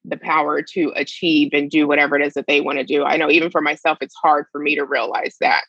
the 0.05 0.15
power 0.15 0.61
to 0.61 0.93
achieve 0.95 1.49
and 1.51 1.69
do 1.69 1.85
whatever 1.85 2.15
it 2.15 2.25
is 2.25 2.35
that 2.35 2.47
they 2.47 2.61
want 2.61 2.77
to 2.77 2.85
do. 2.85 3.03
I 3.03 3.17
know 3.17 3.29
even 3.29 3.51
for 3.51 3.59
myself, 3.59 3.97
it's 3.99 4.15
hard 4.15 4.45
for 4.53 4.61
me 4.61 4.75
to 4.75 4.85
realize 4.85 5.35
that. 5.41 5.65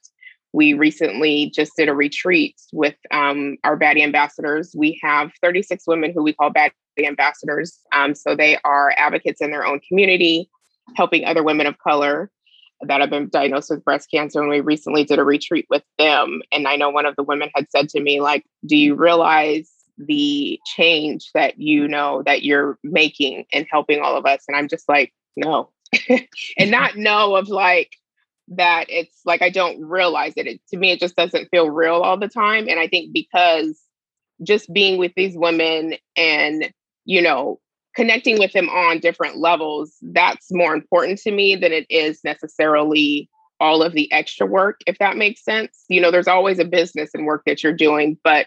We 0.53 0.75
recently 0.75 1.50
just 1.55 1.73
did 1.76 1.88
a 1.88 1.95
retreat 1.95 2.57
with 2.73 2.95
um, 3.11 3.57
our 3.65 3.79
Baddie 3.79 4.03
ambassadors. 4.03 4.75
We 4.76 4.99
have 5.03 5.33
36 5.43 5.87
women 5.87 6.12
who 6.15 6.23
we 6.23 6.33
call 6.33 6.50
Baddie 6.50 6.73
ambassadors. 7.07 7.79
Um, 7.93 8.15
so 8.15 8.35
they 8.35 8.59
are 8.65 8.95
advocates 8.97 9.41
in 9.41 9.50
their 9.50 9.67
own 9.67 9.81
community, 9.87 10.49
helping 10.95 11.25
other 11.25 11.43
women 11.43 11.67
of 11.67 11.79
color 11.79 12.31
that 12.83 13.00
have 13.00 13.11
been 13.11 13.29
diagnosed 13.29 13.71
with 13.71 13.85
breast 13.85 14.11
cancer. 14.11 14.41
And 14.41 14.50
we 14.50 14.61
recently 14.61 15.05
did 15.05 15.19
a 15.19 15.25
retreat 15.25 15.67
with 15.71 15.83
them. 15.99 16.43
And 16.53 16.67
I 16.69 16.76
know 16.76 16.91
one 16.91 17.07
of 17.07 17.17
the 17.17 17.23
women 17.23 17.50
had 17.55 17.67
said 17.71 17.88
to 17.91 18.00
me, 18.00 18.21
like, 18.21 18.45
do 18.67 18.76
you 18.76 18.95
realize 18.95 19.71
the 19.99 20.61
change 20.76 21.31
that 21.33 21.59
you 21.59 21.88
know 21.88 22.23
that 22.26 22.43
you're 22.43 22.79
making 22.85 23.47
and 23.53 23.67
helping 23.71 24.00
all 24.00 24.17
of 24.17 24.26
us? 24.26 24.45
And 24.47 24.57
I'm 24.57 24.69
just 24.69 24.88
like, 24.88 25.12
no. 25.37 25.71
and 26.09 26.26
not 26.71 26.97
know 26.97 27.37
of 27.37 27.49
like 27.49 27.97
that 28.49 28.87
it's 28.88 29.21
like 29.25 29.43
I 29.43 29.50
don't 29.50 29.81
realize 29.83 30.35
it. 30.37 30.47
it. 30.47 30.61
To 30.71 30.76
me, 30.76 30.93
it 30.93 31.00
just 31.00 31.17
doesn't 31.17 31.49
feel 31.50 31.71
real 31.71 31.97
all 31.97 32.19
the 32.19 32.29
time. 32.29 32.69
And 32.69 32.79
I 32.79 32.88
think 32.88 33.12
because 33.12 33.81
just 34.43 34.73
being 34.73 34.99
with 34.99 35.12
these 35.17 35.37
women 35.37 35.95
and 36.17 36.73
you 37.07 37.23
know, 37.23 37.59
connecting 37.95 38.38
with 38.38 38.53
them 38.53 38.69
on 38.69 38.99
different 38.99 39.38
levels, 39.38 39.97
that's 40.03 40.53
more 40.53 40.75
important 40.75 41.19
to 41.21 41.31
me 41.31 41.57
than 41.57 41.73
it 41.73 41.87
is 41.88 42.21
necessarily 42.25 43.31
all 43.59 43.83
of 43.83 43.95
the 43.95 44.12
extra 44.12 44.47
work, 44.47 44.81
if 44.87 44.99
that 44.99 45.17
makes 45.17 45.43
sense. 45.43 45.85
You 45.88 46.03
know, 46.03 46.11
there's 46.11 46.29
always 46.29 46.59
a 46.59 46.65
business 46.65 47.11
and 47.15 47.25
work 47.25 47.43
that 47.47 47.62
you're 47.62 47.73
doing, 47.73 48.19
but 48.23 48.47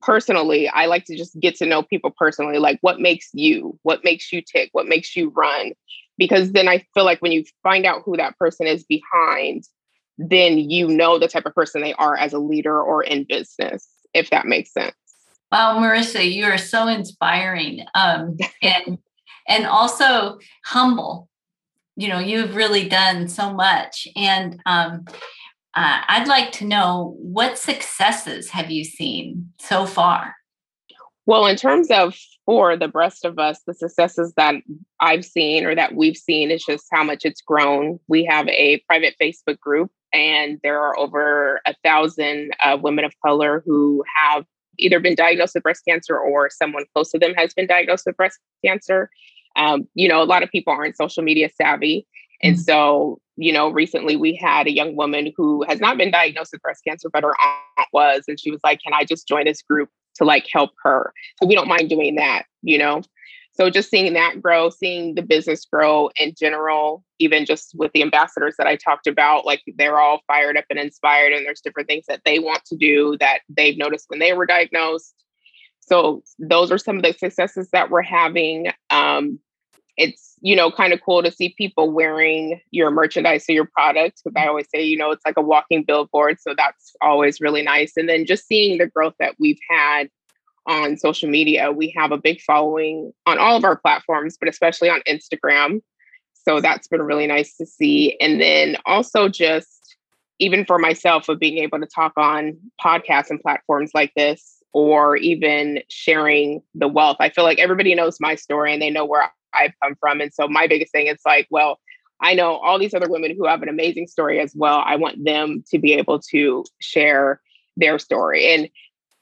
personally, 0.00 0.68
I 0.68 0.86
like 0.86 1.04
to 1.04 1.16
just 1.16 1.38
get 1.38 1.54
to 1.56 1.66
know 1.66 1.82
people 1.82 2.12
personally, 2.18 2.58
like 2.58 2.78
what 2.80 2.98
makes 2.98 3.30
you, 3.32 3.78
what 3.82 4.02
makes 4.02 4.32
you 4.32 4.42
tick, 4.42 4.70
what 4.72 4.88
makes 4.88 5.14
you 5.14 5.30
run. 5.30 5.72
Because 6.18 6.52
then 6.52 6.68
I 6.68 6.84
feel 6.94 7.04
like 7.04 7.20
when 7.22 7.32
you 7.32 7.44
find 7.62 7.86
out 7.86 8.02
who 8.04 8.16
that 8.16 8.36
person 8.38 8.66
is 8.66 8.84
behind, 8.84 9.64
then 10.18 10.58
you 10.58 10.88
know 10.88 11.18
the 11.18 11.28
type 11.28 11.46
of 11.46 11.54
person 11.54 11.80
they 11.80 11.94
are 11.94 12.16
as 12.16 12.32
a 12.32 12.38
leader 12.38 12.80
or 12.80 13.02
in 13.02 13.24
business, 13.24 13.88
if 14.14 14.30
that 14.30 14.46
makes 14.46 14.72
sense. 14.72 14.94
Wow, 15.50 15.78
Marissa, 15.78 16.30
you 16.30 16.44
are 16.44 16.58
so 16.58 16.88
inspiring 16.88 17.84
um, 17.94 18.36
and 18.62 18.98
and 19.48 19.66
also 19.66 20.38
humble. 20.64 21.28
You 21.96 22.08
know, 22.08 22.18
you've 22.18 22.54
really 22.54 22.88
done 22.88 23.28
so 23.28 23.52
much, 23.52 24.06
and 24.14 24.60
um, 24.66 25.04
uh, 25.74 26.02
I'd 26.08 26.28
like 26.28 26.52
to 26.52 26.64
know 26.64 27.16
what 27.18 27.58
successes 27.58 28.50
have 28.50 28.70
you 28.70 28.84
seen 28.84 29.52
so 29.58 29.86
far. 29.86 30.34
Well, 31.26 31.46
in 31.46 31.56
terms 31.56 31.90
of 31.90 32.16
for 32.48 32.78
the 32.78 32.88
Breast 32.88 33.26
of 33.26 33.38
Us, 33.38 33.60
the 33.66 33.74
successes 33.74 34.32
that 34.38 34.54
I've 35.00 35.26
seen 35.26 35.66
or 35.66 35.74
that 35.74 35.94
we've 35.94 36.16
seen 36.16 36.50
is 36.50 36.64
just 36.64 36.86
how 36.90 37.04
much 37.04 37.26
it's 37.26 37.42
grown. 37.42 38.00
We 38.08 38.24
have 38.24 38.48
a 38.48 38.82
private 38.88 39.16
Facebook 39.20 39.60
group, 39.60 39.90
and 40.14 40.58
there 40.62 40.80
are 40.80 40.98
over 40.98 41.60
a 41.66 41.74
thousand 41.84 42.52
uh, 42.64 42.78
women 42.80 43.04
of 43.04 43.12
color 43.22 43.62
who 43.66 44.02
have 44.16 44.46
either 44.78 44.98
been 44.98 45.14
diagnosed 45.14 45.56
with 45.56 45.62
breast 45.62 45.82
cancer 45.86 46.16
or 46.16 46.48
someone 46.48 46.86
close 46.94 47.10
to 47.10 47.18
them 47.18 47.34
has 47.34 47.52
been 47.52 47.66
diagnosed 47.66 48.06
with 48.06 48.16
breast 48.16 48.38
cancer. 48.64 49.10
Um, 49.56 49.86
you 49.92 50.08
know, 50.08 50.22
a 50.22 50.24
lot 50.24 50.42
of 50.42 50.50
people 50.50 50.72
aren't 50.72 50.96
social 50.96 51.22
media 51.22 51.50
savvy. 51.54 52.06
And 52.42 52.54
mm-hmm. 52.54 52.62
so, 52.62 53.20
you 53.36 53.52
know, 53.52 53.68
recently 53.68 54.16
we 54.16 54.34
had 54.34 54.66
a 54.66 54.72
young 54.72 54.96
woman 54.96 55.34
who 55.36 55.66
has 55.68 55.80
not 55.80 55.98
been 55.98 56.10
diagnosed 56.10 56.52
with 56.52 56.62
breast 56.62 56.82
cancer, 56.82 57.10
but 57.12 57.24
her 57.24 57.34
aunt 57.38 57.88
was. 57.92 58.22
And 58.26 58.40
she 58.40 58.50
was 58.50 58.60
like, 58.64 58.80
Can 58.80 58.94
I 58.94 59.04
just 59.04 59.28
join 59.28 59.44
this 59.44 59.60
group 59.60 59.90
to 60.18 60.24
like 60.24 60.46
help 60.52 60.70
her? 60.82 61.12
So 61.40 61.46
we 61.46 61.54
don't 61.54 61.68
mind 61.68 61.88
doing 61.88 62.16
that, 62.16 62.44
you 62.62 62.78
know? 62.78 63.02
So 63.52 63.70
just 63.70 63.90
seeing 63.90 64.12
that 64.12 64.40
grow, 64.40 64.70
seeing 64.70 65.16
the 65.16 65.22
business 65.22 65.64
grow 65.64 66.10
in 66.14 66.32
general, 66.38 67.04
even 67.18 67.44
just 67.44 67.74
with 67.74 67.90
the 67.92 68.02
ambassadors 68.02 68.54
that 68.56 68.68
I 68.68 68.76
talked 68.76 69.08
about, 69.08 69.46
like 69.46 69.62
they're 69.76 69.98
all 69.98 70.20
fired 70.28 70.56
up 70.56 70.66
and 70.70 70.78
inspired, 70.78 71.32
and 71.32 71.44
there's 71.44 71.60
different 71.60 71.88
things 71.88 72.04
that 72.06 72.20
they 72.24 72.38
want 72.38 72.64
to 72.66 72.76
do 72.76 73.16
that 73.18 73.40
they've 73.48 73.76
noticed 73.76 74.04
when 74.08 74.20
they 74.20 74.32
were 74.32 74.46
diagnosed. 74.46 75.12
So 75.80 76.22
those 76.38 76.70
are 76.70 76.78
some 76.78 76.98
of 76.98 77.02
the 77.02 77.14
successes 77.14 77.70
that 77.72 77.90
we're 77.90 78.02
having. 78.02 78.68
Um, 78.90 79.40
it's 79.98 80.36
you 80.40 80.56
know 80.56 80.70
kind 80.70 80.92
of 80.92 81.00
cool 81.04 81.22
to 81.22 81.30
see 81.30 81.54
people 81.58 81.90
wearing 81.90 82.60
your 82.70 82.90
merchandise 82.90 83.44
or 83.48 83.52
your 83.52 83.66
product 83.66 84.22
because 84.24 84.40
I 84.40 84.46
always 84.46 84.68
say 84.72 84.82
you 84.82 84.96
know 84.96 85.10
it's 85.10 85.26
like 85.26 85.36
a 85.36 85.42
walking 85.42 85.84
billboard, 85.84 86.38
so 86.40 86.54
that's 86.56 86.94
always 87.02 87.40
really 87.40 87.62
nice. 87.62 87.92
And 87.96 88.08
then 88.08 88.24
just 88.24 88.46
seeing 88.46 88.78
the 88.78 88.86
growth 88.86 89.14
that 89.18 89.34
we've 89.38 89.60
had 89.68 90.08
on 90.68 90.96
social 90.98 91.28
media. 91.28 91.72
We 91.72 91.92
have 91.96 92.12
a 92.12 92.18
big 92.18 92.40
following 92.42 93.12
on 93.26 93.38
all 93.38 93.56
of 93.56 93.64
our 93.64 93.76
platforms, 93.76 94.36
but 94.38 94.48
especially 94.48 94.90
on 94.90 95.00
Instagram. 95.08 95.80
So 96.34 96.60
that's 96.60 96.86
been 96.86 97.02
really 97.02 97.26
nice 97.26 97.56
to 97.56 97.66
see. 97.66 98.16
And 98.20 98.40
then 98.40 98.76
also 98.86 99.28
just 99.28 99.96
even 100.38 100.64
for 100.64 100.78
myself 100.78 101.28
of 101.28 101.40
being 101.40 101.58
able 101.58 101.80
to 101.80 101.86
talk 101.86 102.12
on 102.16 102.56
podcasts 102.80 103.30
and 103.30 103.40
platforms 103.40 103.90
like 103.94 104.12
this 104.14 104.62
or 104.72 105.16
even 105.16 105.80
sharing 105.88 106.62
the 106.74 106.86
wealth. 106.86 107.16
I 107.18 107.30
feel 107.30 107.44
like 107.44 107.58
everybody 107.58 107.94
knows 107.94 108.18
my 108.20 108.34
story 108.34 108.72
and 108.72 108.80
they 108.80 108.90
know 108.90 109.04
where 109.04 109.32
I've 109.54 109.72
come 109.82 109.94
from. 110.00 110.20
And 110.20 110.32
so 110.32 110.48
my 110.48 110.66
biggest 110.66 110.92
thing 110.92 111.06
is 111.06 111.20
like, 111.26 111.46
well, 111.50 111.78
I 112.20 112.34
know 112.34 112.56
all 112.56 112.78
these 112.78 112.94
other 112.94 113.08
women 113.08 113.34
who 113.36 113.46
have 113.46 113.62
an 113.62 113.68
amazing 113.68 114.08
story 114.08 114.40
as 114.40 114.52
well. 114.54 114.82
I 114.84 114.96
want 114.96 115.24
them 115.24 115.62
to 115.70 115.78
be 115.78 115.92
able 115.92 116.20
to 116.30 116.64
share 116.80 117.40
their 117.76 117.98
story. 117.98 118.52
And 118.54 118.68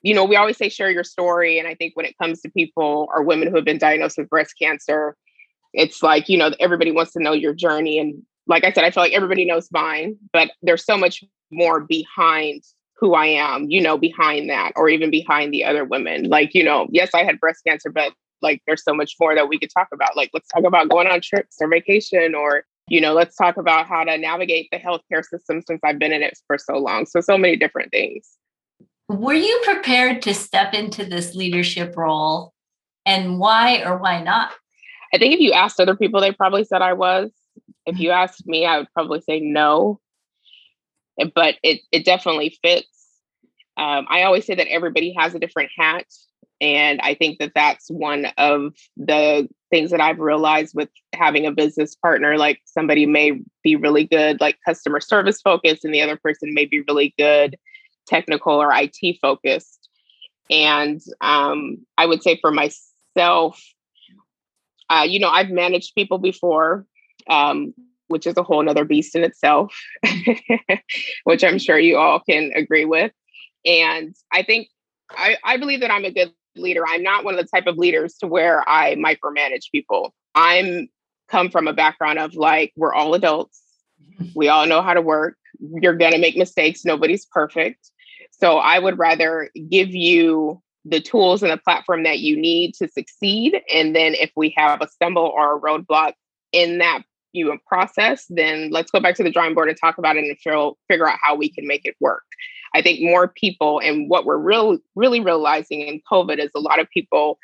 you 0.06 0.14
know, 0.14 0.24
we 0.24 0.36
always 0.36 0.56
say 0.56 0.68
share 0.68 0.90
your 0.90 1.02
story. 1.02 1.58
And 1.58 1.66
I 1.66 1.74
think 1.74 1.96
when 1.96 2.06
it 2.06 2.16
comes 2.16 2.40
to 2.42 2.50
people 2.50 3.08
or 3.12 3.24
women 3.24 3.48
who 3.48 3.56
have 3.56 3.64
been 3.64 3.76
diagnosed 3.76 4.18
with 4.18 4.30
breast 4.30 4.54
cancer, 4.56 5.16
it's 5.72 6.00
like, 6.00 6.28
you 6.28 6.38
know, 6.38 6.52
everybody 6.60 6.92
wants 6.92 7.12
to 7.14 7.22
know 7.22 7.32
your 7.32 7.52
journey. 7.52 7.98
And 7.98 8.22
like 8.46 8.62
I 8.62 8.70
said, 8.70 8.84
I 8.84 8.92
feel 8.92 9.02
like 9.02 9.12
everybody 9.12 9.44
knows 9.44 9.68
mine, 9.72 10.16
but 10.32 10.52
there's 10.62 10.84
so 10.84 10.96
much 10.96 11.24
more 11.50 11.80
behind 11.80 12.62
who 12.98 13.14
I 13.14 13.26
am, 13.26 13.68
you 13.68 13.80
know, 13.80 13.98
behind 13.98 14.48
that, 14.48 14.72
or 14.76 14.88
even 14.88 15.10
behind 15.10 15.52
the 15.52 15.64
other 15.64 15.84
women. 15.84 16.28
Like, 16.28 16.54
you 16.54 16.62
know, 16.62 16.86
yes, 16.90 17.10
I 17.12 17.24
had 17.24 17.40
breast 17.40 17.62
cancer, 17.66 17.90
but 17.90 18.12
like 18.42 18.62
there's 18.66 18.84
so 18.84 18.94
much 18.94 19.14
more 19.20 19.34
that 19.34 19.48
we 19.48 19.58
could 19.58 19.70
talk 19.70 19.88
about. 19.92 20.16
Like, 20.16 20.30
let's 20.32 20.48
talk 20.48 20.64
about 20.64 20.88
going 20.88 21.06
on 21.06 21.20
trips 21.20 21.56
or 21.60 21.68
vacation, 21.68 22.34
or, 22.34 22.64
you 22.88 23.00
know, 23.00 23.12
let's 23.12 23.36
talk 23.36 23.56
about 23.56 23.86
how 23.86 24.04
to 24.04 24.18
navigate 24.18 24.68
the 24.70 24.78
healthcare 24.78 25.24
system 25.24 25.62
since 25.66 25.80
I've 25.84 25.98
been 25.98 26.12
in 26.12 26.22
it 26.22 26.38
for 26.46 26.58
so 26.58 26.78
long. 26.78 27.06
So, 27.06 27.20
so 27.20 27.38
many 27.38 27.56
different 27.56 27.90
things. 27.90 28.36
Were 29.08 29.34
you 29.34 29.60
prepared 29.64 30.22
to 30.22 30.34
step 30.34 30.74
into 30.74 31.04
this 31.04 31.34
leadership 31.34 31.96
role 31.96 32.52
and 33.04 33.38
why 33.38 33.82
or 33.82 33.98
why 33.98 34.22
not? 34.22 34.52
I 35.14 35.18
think 35.18 35.32
if 35.34 35.40
you 35.40 35.52
asked 35.52 35.80
other 35.80 35.96
people, 35.96 36.20
they 36.20 36.32
probably 36.32 36.64
said 36.64 36.82
I 36.82 36.92
was. 36.92 37.30
If 37.86 38.00
you 38.00 38.10
asked 38.10 38.46
me, 38.46 38.66
I 38.66 38.78
would 38.78 38.92
probably 38.92 39.20
say 39.20 39.38
no. 39.40 40.00
But 41.34 41.54
it, 41.62 41.80
it 41.92 42.04
definitely 42.04 42.58
fits. 42.62 42.88
Um, 43.76 44.06
I 44.08 44.24
always 44.24 44.44
say 44.44 44.54
that 44.54 44.66
everybody 44.66 45.14
has 45.16 45.34
a 45.34 45.38
different 45.38 45.70
hat. 45.78 46.06
And 46.60 47.00
I 47.02 47.14
think 47.14 47.38
that 47.38 47.52
that's 47.54 47.88
one 47.90 48.26
of 48.38 48.74
the 48.96 49.48
things 49.70 49.90
that 49.90 50.00
I've 50.00 50.18
realized 50.18 50.74
with 50.74 50.88
having 51.14 51.46
a 51.46 51.52
business 51.52 51.94
partner. 51.94 52.38
Like 52.38 52.60
somebody 52.64 53.04
may 53.04 53.40
be 53.62 53.76
really 53.76 54.04
good, 54.04 54.40
like 54.40 54.58
customer 54.64 55.00
service 55.00 55.40
focused, 55.40 55.84
and 55.84 55.92
the 55.92 56.02
other 56.02 56.16
person 56.16 56.54
may 56.54 56.64
be 56.64 56.82
really 56.88 57.14
good 57.18 57.56
technical 58.06 58.54
or 58.54 58.72
IT 58.72 59.18
focused. 59.20 59.88
And 60.48 61.00
um, 61.20 61.78
I 61.98 62.06
would 62.06 62.22
say 62.22 62.38
for 62.40 62.50
myself, 62.50 63.60
uh, 64.88 65.04
you 65.06 65.18
know, 65.18 65.28
I've 65.28 65.50
managed 65.50 65.94
people 65.94 66.18
before, 66.18 66.86
um, 67.28 67.74
which 68.06 68.26
is 68.26 68.36
a 68.36 68.42
whole 68.42 68.62
nother 68.62 68.84
beast 68.84 69.16
in 69.16 69.24
itself, 69.24 69.76
which 71.24 71.42
I'm 71.42 71.58
sure 71.58 71.78
you 71.78 71.96
all 71.96 72.20
can 72.20 72.52
agree 72.54 72.84
with. 72.84 73.12
And 73.64 74.14
I 74.32 74.44
think 74.44 74.68
I, 75.10 75.36
I 75.44 75.56
believe 75.56 75.80
that 75.80 75.90
I'm 75.90 76.04
a 76.04 76.12
good 76.12 76.32
leader. 76.58 76.82
I'm 76.86 77.02
not 77.02 77.24
one 77.24 77.38
of 77.38 77.44
the 77.44 77.48
type 77.48 77.66
of 77.66 77.78
leaders 77.78 78.14
to 78.18 78.26
where 78.26 78.66
I 78.68 78.94
micromanage 78.94 79.70
people. 79.72 80.14
I'm 80.34 80.88
come 81.28 81.50
from 81.50 81.66
a 81.66 81.72
background 81.72 82.18
of 82.18 82.34
like, 82.34 82.72
we're 82.76 82.94
all 82.94 83.14
adults. 83.14 83.60
Mm-hmm. 84.14 84.32
We 84.34 84.48
all 84.48 84.66
know 84.66 84.82
how 84.82 84.94
to 84.94 85.02
work. 85.02 85.36
You're 85.58 85.96
going 85.96 86.12
to 86.12 86.18
make 86.18 86.36
mistakes. 86.36 86.84
Nobody's 86.84 87.26
perfect. 87.26 87.90
So 88.30 88.58
I 88.58 88.78
would 88.78 88.98
rather 88.98 89.50
give 89.70 89.94
you 89.94 90.62
the 90.84 91.00
tools 91.00 91.42
and 91.42 91.50
the 91.50 91.56
platform 91.56 92.04
that 92.04 92.20
you 92.20 92.36
need 92.36 92.74
to 92.74 92.88
succeed. 92.88 93.60
And 93.74 93.96
then 93.96 94.14
if 94.14 94.30
we 94.36 94.54
have 94.56 94.80
a 94.80 94.88
stumble 94.88 95.32
or 95.34 95.56
a 95.56 95.60
roadblock 95.60 96.12
in 96.52 96.78
that 96.78 97.02
you 97.32 97.46
know, 97.46 97.58
process, 97.66 98.24
then 98.30 98.70
let's 98.70 98.90
go 98.90 99.00
back 99.00 99.14
to 99.16 99.22
the 99.22 99.30
drawing 99.30 99.54
board 99.54 99.68
and 99.68 99.76
talk 99.78 99.98
about 99.98 100.16
it 100.16 100.24
and 100.24 100.76
figure 100.88 101.08
out 101.08 101.18
how 101.20 101.34
we 101.34 101.50
can 101.50 101.66
make 101.66 101.84
it 101.84 101.94
work. 102.00 102.24
I 102.74 102.82
think 102.82 103.00
more 103.00 103.28
people 103.28 103.80
and 103.80 104.08
what 104.08 104.24
we're 104.24 104.38
real, 104.38 104.78
really 104.94 105.20
realizing 105.20 105.80
in 105.82 106.00
COVID 106.10 106.38
is 106.38 106.50
a 106.54 106.60
lot 106.60 106.80
of 106.80 106.90
people 106.90 107.38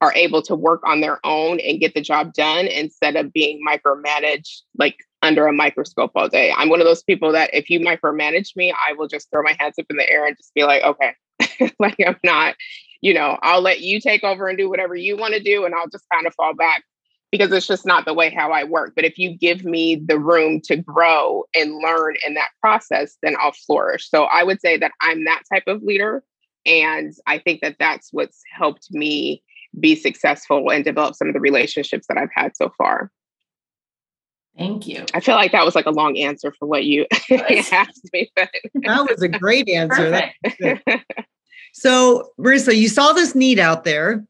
are 0.00 0.14
able 0.14 0.40
to 0.40 0.54
work 0.54 0.80
on 0.86 1.00
their 1.00 1.24
own 1.24 1.60
and 1.60 1.80
get 1.80 1.94
the 1.94 2.00
job 2.00 2.32
done 2.32 2.66
instead 2.66 3.16
of 3.16 3.32
being 3.32 3.60
micromanaged 3.66 4.62
like 4.78 4.96
under 5.22 5.46
a 5.46 5.52
microscope 5.52 6.12
all 6.14 6.28
day. 6.28 6.52
I'm 6.56 6.70
one 6.70 6.80
of 6.80 6.86
those 6.86 7.02
people 7.02 7.32
that 7.32 7.50
if 7.52 7.68
you 7.68 7.80
micromanage 7.80 8.56
me, 8.56 8.72
I 8.72 8.94
will 8.94 9.08
just 9.08 9.30
throw 9.30 9.42
my 9.42 9.54
hands 9.58 9.74
up 9.78 9.86
in 9.90 9.96
the 9.96 10.10
air 10.10 10.26
and 10.26 10.36
just 10.36 10.54
be 10.54 10.64
like, 10.64 10.82
okay, 10.82 11.14
like 11.78 11.96
I'm 12.06 12.16
not, 12.24 12.54
you 13.02 13.12
know, 13.12 13.38
I'll 13.42 13.60
let 13.60 13.80
you 13.80 14.00
take 14.00 14.24
over 14.24 14.48
and 14.48 14.56
do 14.56 14.70
whatever 14.70 14.96
you 14.96 15.18
want 15.18 15.34
to 15.34 15.42
do 15.42 15.66
and 15.66 15.74
I'll 15.74 15.88
just 15.88 16.04
kind 16.10 16.26
of 16.26 16.34
fall 16.34 16.54
back 16.54 16.82
because 17.30 17.52
it's 17.52 17.66
just 17.66 17.86
not 17.86 18.04
the 18.04 18.14
way 18.14 18.30
how 18.30 18.50
I 18.50 18.64
work. 18.64 18.92
But 18.96 19.04
if 19.04 19.18
you 19.18 19.36
give 19.36 19.64
me 19.64 19.96
the 19.96 20.18
room 20.18 20.60
to 20.62 20.76
grow 20.76 21.44
and 21.54 21.78
learn 21.78 22.16
in 22.26 22.34
that 22.34 22.50
process, 22.60 23.16
then 23.22 23.36
I'll 23.38 23.52
flourish. 23.52 24.08
So 24.08 24.24
I 24.24 24.42
would 24.42 24.60
say 24.60 24.76
that 24.78 24.92
I'm 25.00 25.24
that 25.24 25.42
type 25.52 25.64
of 25.66 25.82
leader. 25.82 26.24
And 26.66 27.12
I 27.26 27.38
think 27.38 27.60
that 27.62 27.76
that's 27.78 28.08
what's 28.12 28.42
helped 28.52 28.88
me 28.90 29.42
be 29.78 29.94
successful 29.94 30.70
and 30.70 30.84
develop 30.84 31.14
some 31.14 31.28
of 31.28 31.34
the 31.34 31.40
relationships 31.40 32.06
that 32.08 32.18
I've 32.18 32.32
had 32.34 32.56
so 32.56 32.72
far. 32.76 33.10
Thank 34.58 34.86
you. 34.86 35.06
I 35.14 35.20
feel 35.20 35.36
like 35.36 35.52
that 35.52 35.64
was 35.64 35.74
like 35.74 35.86
a 35.86 35.90
long 35.90 36.18
answer 36.18 36.52
for 36.58 36.66
what 36.66 36.84
you 36.84 37.06
asked 37.72 38.10
me. 38.12 38.30
But. 38.34 38.50
that 38.82 39.06
was 39.08 39.22
a 39.22 39.28
great 39.28 39.68
answer. 39.68 40.30
so, 41.72 42.30
Marissa, 42.38 42.76
you 42.76 42.88
saw 42.88 43.12
this 43.12 43.34
need 43.34 43.58
out 43.58 43.84
there, 43.84 44.24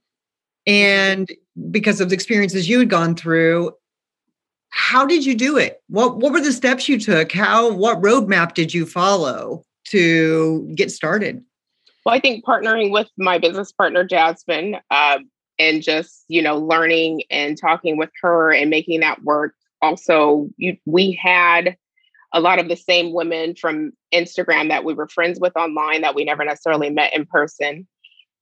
and 0.66 1.28
because 1.70 2.00
of 2.00 2.08
the 2.08 2.14
experiences 2.14 2.68
you 2.68 2.78
had 2.78 2.90
gone 2.90 3.14
through, 3.14 3.72
how 4.70 5.04
did 5.04 5.24
you 5.24 5.34
do 5.34 5.56
it? 5.56 5.82
What 5.88 6.18
What 6.18 6.32
were 6.32 6.40
the 6.40 6.52
steps 6.52 6.88
you 6.88 6.98
took? 6.98 7.32
How 7.32 7.72
What 7.72 8.00
roadmap 8.00 8.54
did 8.54 8.72
you 8.72 8.86
follow 8.86 9.64
to 9.86 10.70
get 10.74 10.90
started? 10.90 11.44
Well, 12.04 12.14
I 12.14 12.20
think 12.20 12.44
partnering 12.44 12.90
with 12.90 13.08
my 13.18 13.38
business 13.38 13.72
partner, 13.72 14.04
Jasmine, 14.04 14.76
uh, 14.90 15.18
and 15.58 15.82
just, 15.82 16.24
you 16.28 16.40
know, 16.40 16.56
learning 16.56 17.22
and 17.30 17.58
talking 17.58 17.98
with 17.98 18.10
her 18.22 18.52
and 18.52 18.70
making 18.70 19.00
that 19.00 19.22
work. 19.22 19.54
Also, 19.82 20.48
you, 20.56 20.76
we 20.86 21.12
had 21.12 21.76
a 22.32 22.40
lot 22.40 22.58
of 22.58 22.68
the 22.68 22.76
same 22.76 23.12
women 23.12 23.54
from 23.54 23.92
Instagram 24.14 24.68
that 24.68 24.84
we 24.84 24.94
were 24.94 25.08
friends 25.08 25.38
with 25.40 25.56
online 25.56 26.02
that 26.02 26.14
we 26.14 26.24
never 26.24 26.44
necessarily 26.44 26.88
met 26.88 27.12
in 27.12 27.26
person. 27.26 27.86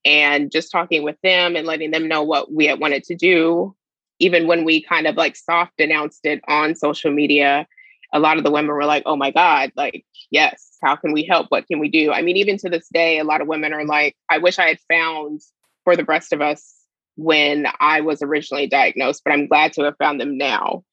And 0.04 0.50
just 0.50 0.70
talking 0.70 1.02
with 1.02 1.16
them 1.22 1.56
and 1.56 1.66
letting 1.66 1.90
them 1.90 2.08
know 2.08 2.22
what 2.22 2.52
we 2.52 2.66
had 2.66 2.80
wanted 2.80 3.04
to 3.04 3.14
do. 3.14 3.74
Even 4.20 4.46
when 4.46 4.64
we 4.64 4.82
kind 4.82 5.06
of 5.06 5.16
like 5.16 5.36
soft 5.36 5.80
announced 5.80 6.24
it 6.24 6.40
on 6.48 6.74
social 6.74 7.12
media, 7.12 7.66
a 8.12 8.18
lot 8.18 8.38
of 8.38 8.44
the 8.44 8.50
women 8.50 8.70
were 8.70 8.84
like, 8.84 9.02
oh 9.06 9.16
my 9.16 9.30
God, 9.30 9.70
like, 9.76 10.04
yes, 10.30 10.76
how 10.82 10.96
can 10.96 11.12
we 11.12 11.24
help? 11.24 11.48
What 11.50 11.66
can 11.66 11.78
we 11.78 11.88
do? 11.88 12.12
I 12.12 12.22
mean, 12.22 12.36
even 12.36 12.56
to 12.58 12.70
this 12.70 12.88
day, 12.88 13.18
a 13.18 13.24
lot 13.24 13.40
of 13.40 13.48
women 13.48 13.72
are 13.72 13.84
like, 13.84 14.16
I 14.30 14.38
wish 14.38 14.58
I 14.58 14.68
had 14.68 14.80
found 14.90 15.40
for 15.84 15.94
the 15.94 16.04
Breast 16.04 16.32
of 16.32 16.40
Us 16.40 16.74
when 17.16 17.66
I 17.80 18.00
was 18.00 18.22
originally 18.22 18.66
diagnosed, 18.66 19.22
but 19.24 19.32
I'm 19.32 19.46
glad 19.46 19.72
to 19.74 19.82
have 19.82 19.96
found 19.98 20.20
them 20.20 20.38
now. 20.38 20.84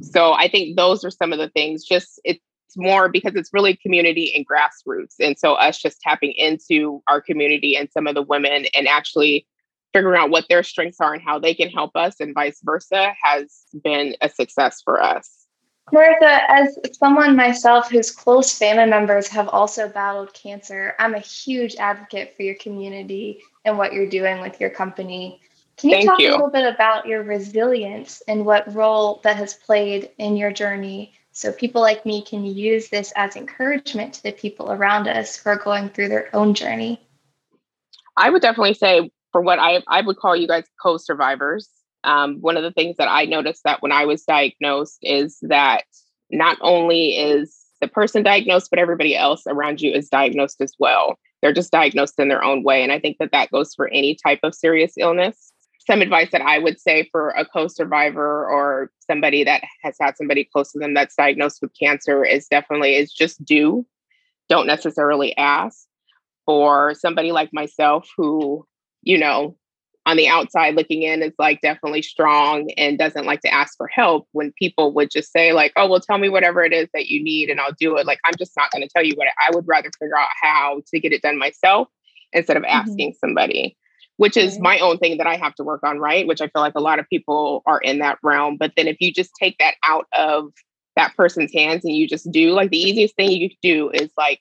So 0.00 0.32
I 0.32 0.48
think 0.48 0.76
those 0.76 1.04
are 1.04 1.10
some 1.10 1.32
of 1.32 1.38
the 1.38 1.50
things, 1.50 1.84
just 1.84 2.20
it's 2.24 2.40
more 2.76 3.08
because 3.08 3.34
it's 3.34 3.50
really 3.52 3.76
community 3.76 4.32
and 4.34 4.46
grassroots. 4.46 5.14
And 5.20 5.38
so 5.38 5.54
us 5.54 5.78
just 5.78 6.00
tapping 6.00 6.32
into 6.32 7.02
our 7.08 7.20
community 7.20 7.76
and 7.76 7.90
some 7.90 8.06
of 8.06 8.14
the 8.14 8.22
women 8.22 8.66
and 8.74 8.88
actually 8.88 9.46
figuring 9.92 10.20
out 10.20 10.30
what 10.30 10.46
their 10.48 10.62
strengths 10.62 11.00
are 11.00 11.14
and 11.14 11.22
how 11.22 11.38
they 11.38 11.54
can 11.54 11.68
help 11.70 11.94
us 11.94 12.16
and 12.20 12.34
vice 12.34 12.60
versa 12.62 13.12
has 13.22 13.64
been 13.82 14.14
a 14.20 14.28
success 14.28 14.82
for 14.84 15.02
us. 15.02 15.46
Martha, 15.92 16.40
as 16.50 16.76
someone 16.98 17.36
myself 17.36 17.90
whose 17.90 18.10
close 18.10 18.58
family 18.58 18.86
members 18.86 19.28
have 19.28 19.48
also 19.48 19.88
battled 19.88 20.34
cancer, 20.34 20.94
I'm 20.98 21.14
a 21.14 21.20
huge 21.20 21.76
advocate 21.76 22.34
for 22.36 22.42
your 22.42 22.56
community 22.56 23.40
and 23.64 23.78
what 23.78 23.92
you're 23.92 24.08
doing 24.08 24.40
with 24.40 24.60
your 24.60 24.70
company. 24.70 25.40
Can 25.76 25.90
you 25.90 25.96
Thank 25.96 26.08
talk 26.08 26.18
you. 26.18 26.30
a 26.30 26.32
little 26.32 26.50
bit 26.50 26.66
about 26.74 27.06
your 27.06 27.22
resilience 27.22 28.20
and 28.26 28.44
what 28.44 28.74
role 28.74 29.20
that 29.22 29.36
has 29.36 29.54
played 29.54 30.10
in 30.18 30.36
your 30.36 30.50
journey 30.50 31.14
so 31.36 31.52
people 31.52 31.82
like 31.82 32.06
me 32.06 32.22
can 32.22 32.46
use 32.46 32.88
this 32.88 33.12
as 33.14 33.36
encouragement 33.36 34.14
to 34.14 34.22
the 34.22 34.32
people 34.32 34.72
around 34.72 35.06
us 35.06 35.36
who 35.36 35.50
are 35.50 35.58
going 35.58 35.90
through 35.90 36.08
their 36.08 36.34
own 36.34 36.54
journey? 36.54 36.98
I 38.16 38.30
would 38.30 38.40
definitely 38.40 38.72
say, 38.72 39.10
for 39.32 39.42
what 39.42 39.58
I, 39.58 39.82
I 39.86 40.00
would 40.00 40.16
call 40.16 40.34
you 40.34 40.48
guys 40.48 40.64
co 40.82 40.96
survivors, 40.96 41.68
um, 42.04 42.40
one 42.40 42.56
of 42.56 42.62
the 42.62 42.72
things 42.72 42.96
that 42.96 43.10
I 43.10 43.26
noticed 43.26 43.64
that 43.64 43.82
when 43.82 43.92
I 43.92 44.06
was 44.06 44.24
diagnosed 44.24 44.96
is 45.02 45.36
that 45.42 45.84
not 46.30 46.56
only 46.62 47.18
is 47.18 47.54
the 47.82 47.88
person 47.88 48.22
diagnosed, 48.22 48.70
but 48.70 48.78
everybody 48.78 49.14
else 49.14 49.42
around 49.46 49.82
you 49.82 49.92
is 49.92 50.08
diagnosed 50.08 50.62
as 50.62 50.72
well. 50.78 51.18
They're 51.42 51.52
just 51.52 51.70
diagnosed 51.70 52.18
in 52.18 52.28
their 52.28 52.42
own 52.42 52.62
way. 52.62 52.82
And 52.82 52.90
I 52.90 52.98
think 52.98 53.18
that 53.18 53.32
that 53.32 53.50
goes 53.50 53.74
for 53.74 53.88
any 53.88 54.14
type 54.14 54.40
of 54.42 54.54
serious 54.54 54.94
illness. 54.96 55.52
Some 55.86 56.02
advice 56.02 56.30
that 56.32 56.42
I 56.42 56.58
would 56.58 56.80
say 56.80 57.08
for 57.12 57.30
a 57.30 57.44
co 57.44 57.68
survivor 57.68 58.46
or 58.46 58.90
somebody 59.08 59.44
that 59.44 59.62
has 59.82 59.96
had 60.00 60.16
somebody 60.16 60.44
close 60.44 60.72
to 60.72 60.78
them 60.78 60.94
that's 60.94 61.14
diagnosed 61.14 61.60
with 61.62 61.70
cancer 61.78 62.24
is 62.24 62.48
definitely 62.48 62.96
is 62.96 63.12
just 63.12 63.44
do. 63.44 63.86
Don't 64.48 64.66
necessarily 64.66 65.36
ask. 65.36 65.86
For 66.44 66.94
somebody 66.94 67.32
like 67.32 67.52
myself 67.52 68.08
who, 68.16 68.64
you 69.02 69.18
know, 69.18 69.56
on 70.06 70.16
the 70.16 70.28
outside 70.28 70.76
looking 70.76 71.02
in 71.02 71.22
is 71.22 71.34
like 71.38 71.60
definitely 71.60 72.00
strong 72.00 72.70
and 72.76 72.96
doesn't 72.96 73.26
like 73.26 73.40
to 73.40 73.52
ask 73.52 73.76
for 73.76 73.88
help 73.88 74.28
when 74.32 74.52
people 74.52 74.94
would 74.94 75.10
just 75.10 75.32
say 75.32 75.52
like 75.52 75.72
oh 75.76 75.88
well 75.88 76.00
tell 76.00 76.16
me 76.16 76.28
whatever 76.28 76.64
it 76.64 76.72
is 76.72 76.88
that 76.94 77.08
you 77.08 77.22
need 77.22 77.50
and 77.50 77.60
i'll 77.60 77.74
do 77.78 77.96
it 77.96 78.06
like 78.06 78.20
i'm 78.24 78.34
just 78.38 78.52
not 78.56 78.70
going 78.70 78.82
to 78.82 78.88
tell 78.88 79.04
you 79.04 79.14
what 79.16 79.26
i 79.44 79.50
would 79.52 79.66
rather 79.66 79.90
figure 79.98 80.16
out 80.16 80.28
how 80.40 80.80
to 80.86 81.00
get 81.00 81.12
it 81.12 81.22
done 81.22 81.36
myself 81.36 81.88
instead 82.32 82.56
of 82.56 82.62
mm-hmm. 82.62 82.88
asking 82.88 83.10
mm-hmm. 83.10 83.26
somebody 83.26 83.76
which 84.16 84.36
is 84.36 84.54
mm-hmm. 84.54 84.62
my 84.64 84.78
own 84.78 84.98
thing 84.98 85.18
that 85.18 85.26
i 85.26 85.36
have 85.36 85.54
to 85.54 85.64
work 85.64 85.82
on 85.82 85.98
right? 85.98 86.26
Which 86.26 86.40
i 86.40 86.48
feel 86.48 86.62
like 86.62 86.74
a 86.76 86.80
lot 86.80 86.98
of 86.98 87.08
people 87.08 87.62
are 87.66 87.80
in 87.80 87.98
that 87.98 88.18
realm 88.22 88.56
but 88.56 88.72
then 88.76 88.88
if 88.88 88.96
you 89.00 89.12
just 89.12 89.32
take 89.38 89.56
that 89.58 89.74
out 89.82 90.06
of 90.16 90.52
that 90.96 91.14
person's 91.16 91.52
hands 91.52 91.84
and 91.84 91.94
you 91.94 92.08
just 92.08 92.30
do 92.30 92.50
like 92.52 92.70
the 92.70 92.78
easiest 92.80 93.16
thing 93.16 93.30
you 93.30 93.50
could 93.50 93.58
do 93.62 93.90
is 93.90 94.10
like 94.16 94.40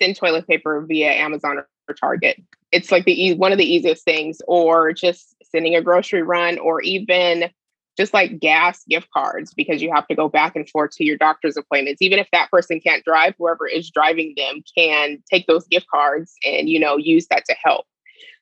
send 0.00 0.16
toilet 0.16 0.46
paper 0.46 0.84
via 0.86 1.10
amazon 1.10 1.58
or 1.88 1.94
target. 1.94 2.42
It's 2.72 2.90
like 2.90 3.04
the 3.04 3.34
one 3.34 3.52
of 3.52 3.58
the 3.58 3.64
easiest 3.64 4.04
things 4.04 4.40
or 4.46 4.92
just 4.92 5.34
sending 5.42 5.74
a 5.74 5.82
grocery 5.82 6.22
run 6.22 6.58
or 6.58 6.80
even 6.82 7.50
just 7.96 8.12
like 8.12 8.38
gas 8.38 8.84
gift 8.88 9.08
cards 9.10 9.54
because 9.54 9.80
you 9.80 9.90
have 9.94 10.06
to 10.08 10.14
go 10.14 10.28
back 10.28 10.54
and 10.54 10.68
forth 10.68 10.90
to 10.90 11.04
your 11.04 11.16
doctor's 11.16 11.56
appointments. 11.56 12.02
Even 12.02 12.18
if 12.18 12.28
that 12.32 12.50
person 12.50 12.78
can't 12.80 13.04
drive 13.04 13.34
whoever 13.38 13.66
is 13.66 13.90
driving 13.90 14.34
them 14.36 14.62
can 14.76 15.22
take 15.30 15.46
those 15.46 15.66
gift 15.68 15.86
cards 15.88 16.34
and 16.44 16.68
you 16.68 16.78
know 16.78 16.96
use 16.96 17.26
that 17.28 17.44
to 17.46 17.54
help. 17.62 17.86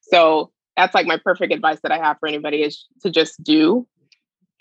So 0.03 0.51
that's 0.77 0.95
like 0.95 1.07
my 1.07 1.19
perfect 1.19 1.53
advice 1.53 1.79
that 1.83 1.93
i 1.93 1.99
have 1.99 2.19
for 2.19 2.29
anybody 2.29 2.63
is 2.63 2.87
to 3.03 3.11
just 3.11 3.43
do 3.43 3.87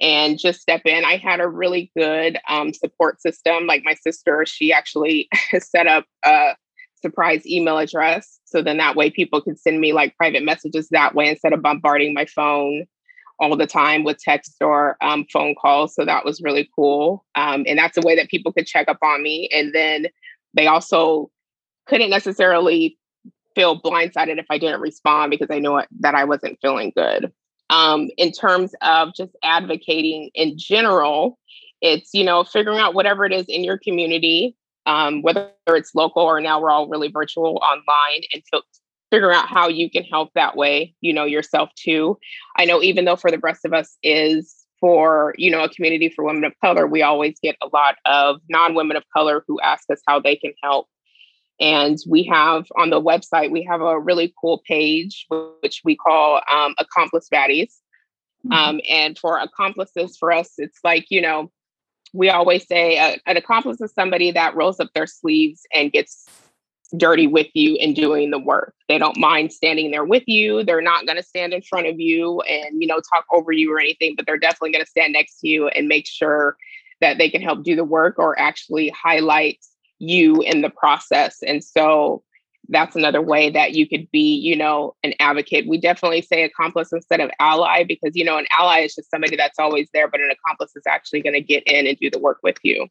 and 0.02 0.40
just 0.40 0.62
step 0.62 0.82
in 0.86 1.06
i 1.06 1.18
had 1.18 1.40
a 1.40 1.48
really 1.48 1.92
good 1.98 2.38
um, 2.50 2.74
support 2.74 3.22
system 3.22 3.68
like 3.68 3.84
my 3.84 3.94
sister 3.96 4.46
she 4.46 4.74
actually 4.74 5.30
set 5.60 5.88
up 5.88 6.06
a 6.26 6.56
surprise 7.04 7.46
email 7.46 7.78
address. 7.78 8.40
So 8.46 8.64
then 8.64 8.78
that 8.78 8.96
way 8.96 9.12
people 9.12 9.42
could 9.42 9.60
send 9.60 9.80
me 9.80 9.94
like 9.94 10.18
private 10.18 10.44
messages 10.44 10.90
that 10.90 11.14
way 11.14 11.30
instead 11.30 11.54
of 11.54 11.62
bombarding 11.62 12.16
my 12.16 12.26
phone 12.26 12.86
all 13.40 13.56
the 13.56 13.68
time 13.68 14.04
with 14.04 14.18
text 14.18 14.56
or 14.62 14.98
um, 15.02 15.26
phone 15.32 15.54
calls. 15.62 15.94
So 15.94 16.06
that 16.06 16.26
was 16.26 16.42
really 16.42 16.68
cool. 16.76 17.26
Um, 17.36 17.66
and 17.68 17.78
that's 17.78 17.98
a 17.98 18.02
way 18.02 18.16
that 18.16 18.30
people 18.30 18.52
could 18.54 18.66
check 18.66 18.88
up 18.88 19.00
on 19.04 19.22
me. 19.22 19.50
And 19.54 19.74
then 19.76 20.08
they 20.56 20.66
also 20.66 21.30
couldn't 21.86 22.10
necessarily 22.10 22.98
feel 23.56 23.80
blindsided 23.80 24.40
if 24.40 24.46
I 24.50 24.58
didn't 24.58 24.82
respond 24.82 25.32
because 25.32 25.48
I 25.50 25.60
knew 25.60 25.82
that 26.00 26.16
I 26.16 26.24
wasn't 26.24 26.60
feeling 26.62 26.92
good. 26.96 27.32
Um, 27.70 28.10
in 28.18 28.32
terms 28.32 28.76
of 28.82 29.14
just 29.16 29.36
advocating 29.44 30.30
in 30.36 30.58
general, 30.58 31.40
it's, 31.82 32.14
you 32.14 32.24
know, 32.24 32.44
figuring 32.44 32.80
out 32.80 32.94
whatever 32.94 33.26
it 33.26 33.34
is 33.34 33.46
in 33.48 33.64
your 33.64 33.78
community 33.78 34.56
um, 34.86 35.22
whether 35.22 35.52
it's 35.68 35.96
local 35.96 36.24
or 36.24 36.42
now 36.42 36.62
we're 36.62 36.72
all 36.72 36.88
really 36.88 37.10
virtual 37.10 37.62
online 37.64 38.24
and 38.34 38.44
f- 38.54 38.62
figure 39.12 39.32
out 39.32 39.48
how 39.48 39.68
you 39.68 39.90
can 39.90 40.04
help 40.04 40.32
that 40.36 40.56
way, 40.56 40.94
you 41.02 41.14
know, 41.14 41.26
yourself 41.26 41.70
too. 41.76 42.18
I 42.58 42.66
know 42.66 42.82
even 42.82 43.06
though 43.06 43.16
for 43.16 43.32
the 43.32 43.38
Breast 43.38 43.66
of 43.66 43.74
Us 43.74 43.98
is 44.04 44.56
for, 44.80 45.34
you 45.38 45.50
know, 45.50 45.64
a 45.64 45.70
community 45.70 46.10
for 46.10 46.26
women 46.26 46.44
of 46.44 46.54
color, 46.62 46.88
we 46.88 47.02
always 47.02 47.40
get 47.42 47.56
a 47.62 47.68
lot 47.72 47.96
of 48.06 48.42
non-women 48.50 48.98
of 48.98 49.04
color 49.16 49.44
who 49.48 49.60
ask 49.62 49.90
us 49.90 50.02
how 50.08 50.20
they 50.20 50.36
can 50.36 50.54
help. 50.62 50.88
And 51.60 51.98
we 52.08 52.24
have 52.24 52.66
on 52.78 52.90
the 52.90 53.02
website, 53.02 53.52
we 53.52 53.64
have 53.64 53.82
a 53.82 54.00
really 54.00 54.34
cool 54.42 54.64
page, 54.68 55.28
which 55.62 55.82
we 55.84 55.96
call 55.96 56.42
um, 56.52 56.76
Accomplice 56.78 57.30
Baddies. 57.30 57.74
Mm-hmm. 58.46 58.52
Um, 58.52 58.82
and 58.90 59.18
for 59.18 59.38
accomplices, 59.38 60.18
for 60.18 60.32
us, 60.32 60.54
it's 60.58 60.80
like, 60.84 61.06
you 61.10 61.22
know, 61.22 61.52
we 62.12 62.30
always 62.30 62.68
say 62.68 62.98
uh, 62.98 63.18
an 63.26 63.38
accomplice 63.38 63.82
is 63.82 63.94
somebody 63.94 64.32
that 64.32 64.56
rolls 64.56 64.80
up 64.80 64.90
their 64.94 65.08
sleeves 65.08 65.62
and 65.74 65.92
gets 65.92 66.28
dirty 66.98 67.26
with 67.26 67.48
you 67.54 67.76
and 67.78 67.96
doing 67.96 68.30
the 68.30 68.40
work. 68.40 68.76
They 68.88 68.98
don't 68.98 69.18
mind 69.18 69.52
standing 69.52 69.90
there 69.90 70.06
with 70.06 70.24
you. 70.28 70.64
They're 70.64 70.82
not 70.82 71.06
going 71.06 71.18
to 71.18 71.24
stand 71.24 71.54
in 71.54 71.62
front 71.64 71.88
of 71.88 72.00
you 72.00 72.42
and, 72.42 72.82
you 72.82 72.88
know, 72.88 73.00
talk 73.14 73.26
over 73.32 73.52
you 73.52 73.74
or 73.74 73.80
anything, 73.80 74.16
but 74.16 74.26
they're 74.26 74.38
definitely 74.38 74.74
going 74.74 74.86
to 74.86 74.90
stand 74.90 75.14
next 75.14 75.40
to 75.40 75.48
you 75.48 75.70
and 75.70 75.88
make 75.88 76.06
sure 76.06 76.56
that 77.02 77.18
they 77.18 77.30
can 77.30 77.42
help 77.42 77.64
do 77.64 77.76
the 77.76 77.84
work 77.84 78.20
or 78.20 78.38
actually 78.38 78.90
highlight 78.90 79.60
you 80.04 80.42
in 80.42 80.62
the 80.62 80.70
process. 80.70 81.38
And 81.46 81.64
so 81.64 82.24
that's 82.70 82.96
another 82.96 83.22
way 83.22 83.50
that 83.50 83.74
you 83.74 83.88
could 83.88 84.10
be, 84.12 84.36
you 84.36 84.56
know, 84.56 84.96
an 85.04 85.14
advocate. 85.20 85.68
We 85.68 85.78
definitely 85.78 86.22
say 86.22 86.44
accomplice 86.44 86.94
instead 86.94 87.20
of 87.20 87.30
ally 87.40 87.84
because, 87.84 88.16
you 88.16 88.24
know, 88.24 88.38
an 88.38 88.46
ally 88.58 88.80
is 88.80 88.96
just 88.96 89.12
somebody 89.12 89.36
that's 89.36 89.60
always 89.60 89.90
there, 89.94 90.08
but 90.08 90.22
an 90.22 90.32
accomplice 90.32 90.76
is 90.76 90.84
actually 90.88 91.22
going 91.22 91.34
to 91.34 91.42
get 91.42 91.64
in 91.64 91.88
and 91.88 91.98
do 91.98 92.10
the 92.10 92.20
work 92.20 92.40
with 92.42 92.58
you. 92.64 92.88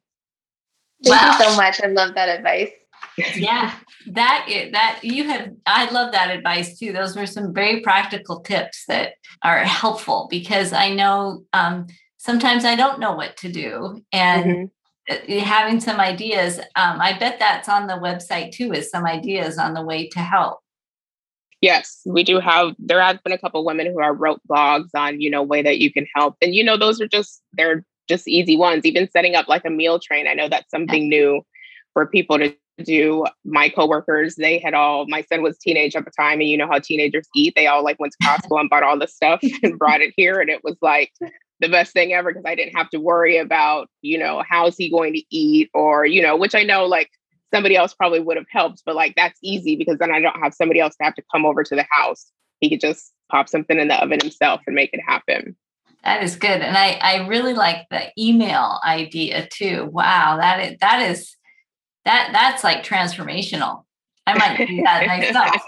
Thank 1.03 1.20
wow. 1.20 1.38
you 1.38 1.44
so 1.44 1.57
much. 1.57 1.81
I 1.83 1.87
love 1.88 2.14
that 2.14 2.29
advice. 2.29 2.70
yeah, 3.37 3.75
that 4.09 4.46
that 4.72 5.01
you 5.03 5.25
have. 5.25 5.51
I 5.66 5.90
love 5.90 6.12
that 6.12 6.31
advice 6.31 6.79
too. 6.79 6.92
Those 6.92 7.16
were 7.16 7.27
some 7.27 7.53
very 7.53 7.81
practical 7.81 8.40
tips 8.40 8.85
that 8.87 9.14
are 9.42 9.59
helpful 9.59 10.29
because 10.31 10.72
I 10.72 10.94
know 10.94 11.44
um, 11.53 11.88
sometimes 12.18 12.64
I 12.64 12.77
don't 12.77 13.01
know 13.01 13.12
what 13.12 13.37
to 13.38 13.51
do, 13.51 14.03
and 14.12 14.44
mm-hmm. 14.44 14.64
Uh, 15.10 15.16
having 15.40 15.80
some 15.80 15.98
ideas. 15.98 16.58
Um, 16.76 17.00
I 17.00 17.18
bet 17.18 17.38
that's 17.40 17.68
on 17.68 17.88
the 17.88 17.94
website 17.94 18.52
too. 18.52 18.72
Is 18.72 18.88
some 18.88 19.04
ideas 19.04 19.58
on 19.58 19.74
the 19.74 19.82
way 19.82 20.08
to 20.10 20.20
help. 20.20 20.60
Yes, 21.60 22.02
we 22.06 22.22
do 22.22 22.38
have. 22.38 22.74
There 22.78 23.00
have 23.00 23.22
been 23.24 23.32
a 23.32 23.38
couple 23.38 23.64
women 23.64 23.86
who 23.86 24.00
are 24.00 24.14
wrote 24.14 24.40
blogs 24.48 24.90
on 24.94 25.20
you 25.20 25.28
know 25.28 25.42
way 25.42 25.60
that 25.62 25.78
you 25.78 25.92
can 25.92 26.06
help, 26.14 26.36
and 26.40 26.54
you 26.54 26.62
know 26.62 26.76
those 26.76 27.00
are 27.00 27.08
just 27.08 27.42
they're 27.52 27.84
just 28.08 28.28
easy 28.28 28.56
ones. 28.56 28.84
Even 28.84 29.10
setting 29.10 29.34
up 29.34 29.48
like 29.48 29.64
a 29.64 29.70
meal 29.70 29.98
train, 29.98 30.28
I 30.28 30.34
know 30.34 30.48
that's 30.48 30.70
something 30.70 31.08
new 31.08 31.42
for 31.94 32.06
people 32.06 32.38
to 32.38 32.54
do. 32.84 33.24
My 33.44 33.68
coworkers, 33.68 34.36
they 34.36 34.58
had 34.58 34.74
all. 34.74 35.06
My 35.08 35.22
son 35.22 35.42
was 35.42 35.58
teenage 35.58 35.96
at 35.96 36.04
the 36.04 36.12
time, 36.16 36.40
and 36.40 36.48
you 36.48 36.56
know 36.56 36.68
how 36.68 36.78
teenagers 36.78 37.28
eat. 37.34 37.54
They 37.56 37.66
all 37.66 37.82
like 37.82 37.98
went 37.98 38.14
to 38.20 38.26
Costco 38.26 38.60
and 38.60 38.70
bought 38.70 38.84
all 38.84 38.98
the 38.98 39.08
stuff 39.08 39.40
and 39.64 39.78
brought 39.78 40.00
it 40.00 40.14
here, 40.16 40.40
and 40.40 40.48
it 40.48 40.62
was 40.62 40.76
like 40.80 41.12
the 41.62 41.68
best 41.68 41.92
thing 41.92 42.12
ever 42.12 42.31
because 42.31 42.44
I 42.44 42.55
didn't 42.55 42.77
have 42.77 42.90
to 42.90 42.98
worry 42.98 43.38
about 43.38 43.88
you 44.03 44.18
know 44.18 44.42
how's 44.46 44.77
he 44.77 44.90
going 44.90 45.14
to 45.14 45.22
eat 45.31 45.70
or 45.72 46.05
you 46.05 46.20
know 46.20 46.37
which 46.37 46.55
I 46.55 46.64
know 46.64 46.85
like 46.85 47.09
somebody 47.53 47.77
else 47.77 47.94
probably 47.94 48.20
would 48.20 48.37
have 48.37 48.46
helped, 48.51 48.83
but 48.85 48.94
like 48.94 49.14
that's 49.14 49.38
easy 49.42 49.77
because 49.77 49.98
then 49.98 50.12
I 50.12 50.20
don't 50.20 50.40
have 50.40 50.55
somebody 50.55 50.81
else 50.81 50.96
to 50.96 51.05
have 51.05 51.14
to 51.16 51.22
come 51.33 51.44
over 51.44 51.62
to 51.62 51.77
the 51.77 51.87
house. 51.90 52.31
He 52.61 52.70
could 52.70 52.81
just 52.81 53.12
pop 53.31 53.48
something 53.48 53.79
in 53.79 53.88
the 53.88 54.03
oven 54.03 54.20
himself 54.20 54.61
and 54.66 54.75
make 54.75 54.90
it 54.92 55.01
happen. 55.07 55.57
That 56.05 56.22
is 56.22 56.37
good. 56.37 56.62
And 56.62 56.77
I, 56.77 56.98
I 57.01 57.27
really 57.29 57.55
like 57.55 57.87
the 57.90 58.11
email 58.18 58.81
idea 58.85 59.46
too. 59.46 59.88
Wow, 59.92 60.38
that 60.38 60.61
is 60.61 60.79
that 60.81 61.03
is 61.11 61.37
that 62.05 62.31
that's 62.33 62.64
like 62.64 62.85
transformational. 62.85 63.85
I 64.26 64.38
might 64.38 64.66
do 64.66 64.82
that 64.82 65.06
myself. 65.06 65.62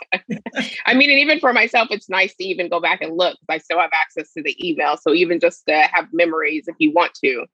I 0.87 0.95
mean, 0.95 1.11
and 1.11 1.19
even 1.19 1.40
for 1.40 1.53
myself, 1.53 1.88
it's 1.90 2.09
nice 2.09 2.35
to 2.37 2.45
even 2.45 2.69
go 2.69 2.81
back 2.81 3.01
and 3.03 3.17
look. 3.17 3.37
I 3.49 3.59
still 3.59 3.81
have 3.81 3.90
access 3.93 4.33
to 4.35 4.43
the 4.43 4.57
email. 4.67 4.97
So 4.97 5.12
even 5.12 5.40
just 5.40 5.64
to 5.69 5.88
have 5.93 6.07
memories 6.12 6.69
if 6.69 6.77
you 6.79 6.93
want 6.93 7.14
to, 7.25 7.47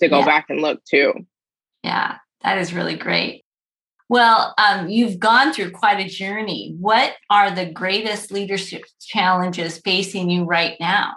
to 0.00 0.08
go 0.08 0.20
yeah. 0.20 0.26
back 0.26 0.46
and 0.48 0.62
look 0.62 0.82
too. 0.84 1.12
Yeah, 1.82 2.16
that 2.42 2.58
is 2.58 2.72
really 2.72 2.96
great. 2.96 3.44
Well, 4.08 4.54
um, 4.56 4.88
you've 4.88 5.18
gone 5.18 5.52
through 5.52 5.72
quite 5.72 5.98
a 5.98 6.08
journey. 6.08 6.76
What 6.78 7.14
are 7.28 7.50
the 7.50 7.66
greatest 7.66 8.30
leadership 8.30 8.84
challenges 9.00 9.78
facing 9.78 10.30
you 10.30 10.44
right 10.44 10.76
now? 10.78 11.14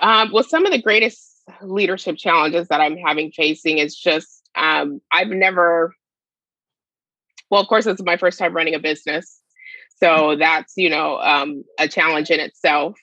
Um, 0.00 0.30
well, 0.32 0.42
some 0.42 0.66
of 0.66 0.72
the 0.72 0.82
greatest 0.82 1.42
leadership 1.62 2.16
challenges 2.16 2.68
that 2.68 2.80
I'm 2.80 2.96
having 2.96 3.30
facing 3.30 3.78
is 3.78 3.94
just 3.94 4.48
um, 4.56 5.00
I've 5.12 5.28
never, 5.28 5.94
well, 7.50 7.60
of 7.60 7.68
course, 7.68 7.86
it's 7.86 8.02
my 8.02 8.16
first 8.16 8.38
time 8.38 8.54
running 8.54 8.74
a 8.74 8.78
business. 8.78 9.40
So 10.02 10.36
that's, 10.36 10.74
you 10.76 10.90
know, 10.90 11.18
um, 11.18 11.64
a 11.78 11.88
challenge 11.88 12.30
in 12.30 12.40
itself. 12.40 12.98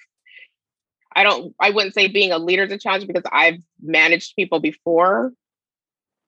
I 1.16 1.24
don't, 1.24 1.54
I 1.60 1.70
wouldn't 1.70 1.94
say 1.94 2.08
being 2.08 2.32
a 2.32 2.38
leader 2.38 2.64
is 2.64 2.72
a 2.72 2.78
challenge 2.78 3.08
because 3.08 3.24
I've 3.32 3.60
managed 3.82 4.36
people 4.36 4.60
before. 4.60 5.32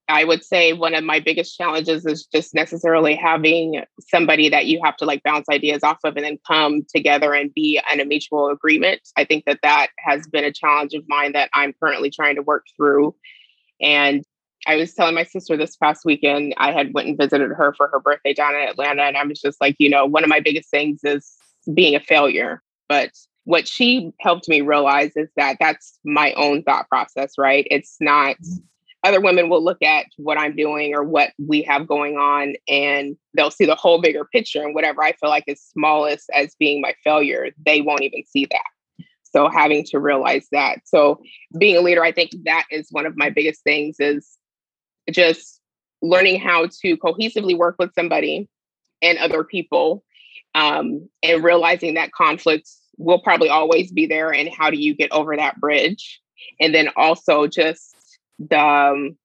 I 0.08 0.24
would 0.24 0.44
say 0.44 0.74
one 0.74 0.94
of 0.94 1.04
my 1.04 1.20
biggest 1.20 1.58
challenges 1.58 2.06
is 2.06 2.26
just 2.26 2.54
necessarily 2.54 3.16
having 3.16 3.84
somebody 4.00 4.50
that 4.50 4.68
you 4.68 4.80
have 4.84 4.96
to 4.98 5.06
like 5.06 5.24
bounce 5.24 5.48
ideas 5.50 5.82
off 5.84 5.98
of 6.04 6.16
and 6.16 6.26
then 6.26 6.38
come 6.46 6.86
together 6.94 7.34
and 7.34 7.54
be 7.54 7.82
in 7.92 8.00
a 8.00 8.06
mutual 8.06 8.50
agreement. 8.50 9.02
I 9.18 9.26
think 9.26 9.46
that 9.46 9.60
that 9.64 9.88
has 9.98 10.28
been 10.28 10.44
a 10.44 10.54
challenge 10.54 10.94
of 10.94 11.04
mine 11.08 11.32
that 11.32 11.50
I'm 11.56 11.74
currently 11.82 12.12
trying 12.12 12.36
to 12.36 12.44
work 12.44 12.66
through. 12.78 13.16
And 13.82 14.24
I 14.68 14.76
was 14.76 14.94
telling 14.94 15.16
my 15.16 15.24
sister 15.24 15.56
this 15.56 15.76
past 15.76 16.06
weekend, 16.06 16.54
I 16.58 16.72
had 16.72 16.94
went 16.94 17.08
and 17.08 17.18
visited 17.18 17.52
her 17.52 17.74
for 17.76 17.88
her 17.90 18.00
birthday 18.00 18.34
down 18.34 18.56
in 18.56 18.62
Atlanta. 18.62 19.04
And 19.04 19.18
I 19.18 19.24
was 19.24 19.40
just 19.40 19.62
like, 19.62 19.76
you 19.80 19.90
know, 19.90 20.06
one 20.06 20.24
of 20.24 20.30
my 20.30 20.40
biggest 20.40 20.70
things 20.70 21.02
is 21.04 21.36
being 21.74 21.96
a 21.96 22.00
failure. 22.00 22.62
But 22.90 23.12
what 23.46 23.68
she 23.68 24.12
helped 24.20 24.50
me 24.50 24.62
realize 24.62 25.12
is 25.16 25.30
that 25.38 25.58
that's 25.60 26.00
my 26.04 26.34
own 26.34 26.64
thought 26.64 26.90
process, 26.90 27.34
right? 27.38 27.68
It's 27.70 27.98
not 28.00 28.36
mm. 28.38 28.58
other 29.04 29.22
women 29.22 29.50
will 29.50 29.64
look 29.64 29.82
at 29.84 30.08
what 30.18 30.40
I'm 30.40 30.56
doing 30.56 30.96
or 30.96 31.04
what 31.04 31.32
we 31.38 31.62
have 31.64 31.88
going 31.88 32.18
on 32.18 32.56
and 32.68 33.16
they'll 33.36 33.52
see 33.52 33.66
the 33.66 33.76
whole 33.76 34.02
bigger 34.02 34.26
picture 34.26 34.64
and 34.64 34.74
whatever 34.74 35.04
I 35.04 35.14
feel 35.14 35.30
like 35.30 35.44
is 35.48 35.62
smallest 35.62 36.30
as 36.34 36.56
being 36.60 36.82
my 36.82 36.96
failure, 37.04 37.52
they 37.64 37.82
won't 37.82 38.02
even 38.02 38.24
see 38.26 38.48
that. 38.50 39.08
So 39.22 39.50
having 39.50 39.84
to 39.86 40.00
realize 40.00 40.48
that. 40.52 40.80
So 40.86 41.22
being 41.58 41.78
a 41.78 41.82
leader, 41.82 42.04
I 42.04 42.14
think 42.14 42.32
that 42.46 42.66
is 42.72 42.88
one 42.92 43.06
of 43.06 43.18
my 43.18 43.30
biggest 43.30 43.64
things 43.64 43.98
is 44.00 44.38
just 45.12 45.62
learning 46.02 46.40
how 46.40 46.68
to 46.82 46.98
cohesively 46.98 47.58
work 47.58 47.76
with 47.80 47.94
somebody 47.94 48.48
and 49.02 49.18
other 49.18 49.44
people 49.44 50.04
um, 50.54 51.10
and 51.24 51.44
realizing 51.44 51.96
that 51.96 52.12
conflicts 52.12 52.82
will 52.98 53.20
probably 53.20 53.50
always 53.50 53.92
be 53.92 54.06
there 54.06 54.34
and 54.34 54.50
how 54.50 54.70
do 54.70 54.78
you 54.78 54.96
get 54.96 55.12
over 55.12 55.36
that 55.36 55.60
bridge 55.60 56.22
and 56.60 56.74
then 56.74 56.90
also 56.96 57.48
just 57.48 57.96
the 58.40 58.60
um, 58.60 59.18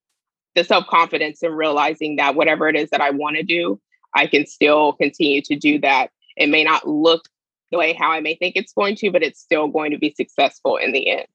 the 0.54 0.64
self 0.64 0.86
confidence 0.86 1.42
and 1.42 1.56
realizing 1.56 2.16
that 2.16 2.34
whatever 2.34 2.68
it 2.68 2.76
is 2.76 2.90
that 2.90 3.00
I 3.00 3.10
want 3.10 3.36
to 3.36 3.42
do, 3.42 3.80
I 4.14 4.26
can 4.26 4.46
still 4.46 4.92
continue 4.94 5.42
to 5.42 5.56
do 5.56 5.78
that. 5.80 6.10
It 6.36 6.48
may 6.48 6.64
not 6.64 6.88
look 6.88 7.22
the 7.70 7.78
way 7.78 7.92
how 7.92 8.10
I 8.10 8.20
may 8.20 8.34
think 8.34 8.56
it's 8.56 8.72
going 8.72 8.96
to, 8.96 9.10
but 9.10 9.22
it's 9.22 9.40
still 9.40 9.68
going 9.68 9.92
to 9.92 9.98
be 9.98 10.14
successful 10.16 10.76
in 10.76 10.92
the 10.92 11.08
end. 11.08 11.26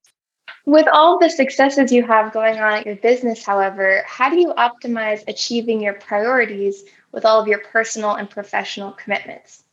With 0.66 0.88
all 0.92 1.20
the 1.20 1.30
successes 1.30 1.92
you 1.92 2.04
have 2.04 2.34
going 2.34 2.58
on 2.60 2.74
at 2.74 2.86
your 2.86 2.96
business, 2.96 3.46
however, 3.46 4.04
how 4.08 4.30
do 4.30 4.40
you 4.40 4.54
optimize 4.58 5.24
achieving 5.28 5.80
your 5.80 5.94
priorities 5.94 6.84
with 7.12 7.24
all 7.24 7.40
of 7.40 7.48
your 7.48 7.60
personal 7.60 8.16
and 8.16 8.28
professional 8.28 8.92
commitments? 8.92 9.64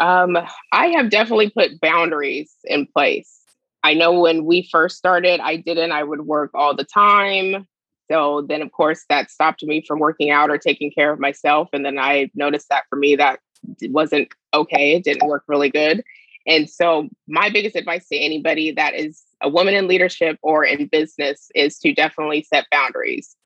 Um, 0.00 0.36
I 0.72 0.88
have 0.88 1.10
definitely 1.10 1.50
put 1.50 1.80
boundaries 1.80 2.52
in 2.64 2.86
place. 2.86 3.42
I 3.84 3.94
know 3.94 4.18
when 4.18 4.44
we 4.44 4.68
first 4.72 4.96
started, 4.96 5.40
I 5.40 5.56
didn't. 5.56 5.92
I 5.92 6.02
would 6.02 6.22
work 6.22 6.50
all 6.54 6.74
the 6.74 6.84
time. 6.84 7.68
So 8.10 8.42
then, 8.42 8.60
of 8.60 8.72
course, 8.72 9.04
that 9.08 9.30
stopped 9.30 9.62
me 9.62 9.84
from 9.86 10.00
working 10.00 10.30
out 10.30 10.50
or 10.50 10.58
taking 10.58 10.90
care 10.90 11.12
of 11.12 11.20
myself. 11.20 11.68
And 11.72 11.84
then 11.84 11.98
I 11.98 12.30
noticed 12.34 12.68
that 12.70 12.84
for 12.90 12.96
me, 12.96 13.16
that 13.16 13.40
wasn't 13.82 14.28
okay. 14.52 14.96
It 14.96 15.04
didn't 15.04 15.28
work 15.28 15.44
really 15.46 15.70
good. 15.70 16.02
And 16.46 16.68
so, 16.68 17.08
my 17.26 17.50
biggest 17.50 17.76
advice 17.76 18.08
to 18.08 18.16
anybody 18.16 18.72
that 18.72 18.94
is 18.94 19.22
a 19.40 19.48
woman 19.48 19.74
in 19.74 19.88
leadership 19.88 20.38
or 20.42 20.64
in 20.64 20.86
business 20.86 21.50
is 21.54 21.78
to 21.78 21.94
definitely 21.94 22.42
set 22.42 22.66
boundaries. 22.70 23.36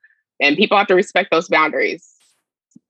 And 0.41 0.57
people 0.57 0.79
have 0.79 0.87
to 0.89 0.95
respect 0.95 1.31
those 1.31 1.49
boundaries. 1.49 2.09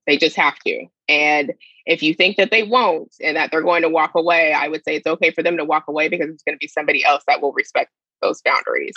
They 0.06 0.16
just 0.16 0.36
have 0.36 0.58
to. 0.60 0.86
And 1.08 1.54
if 1.86 2.02
you 2.02 2.14
think 2.14 2.36
that 2.36 2.50
they 2.50 2.62
won't 2.62 3.14
and 3.20 3.36
that 3.36 3.50
they're 3.50 3.62
going 3.62 3.82
to 3.82 3.88
walk 3.88 4.12
away, 4.14 4.52
I 4.52 4.68
would 4.68 4.84
say 4.84 4.96
it's 4.96 5.06
okay 5.06 5.30
for 5.30 5.42
them 5.42 5.56
to 5.56 5.64
walk 5.64 5.84
away 5.88 6.08
because 6.08 6.28
it's 6.28 6.42
going 6.42 6.54
to 6.54 6.58
be 6.58 6.68
somebody 6.68 7.04
else 7.04 7.22
that 7.26 7.40
will 7.40 7.52
respect 7.52 7.90
those 8.20 8.42
boundaries. 8.42 8.94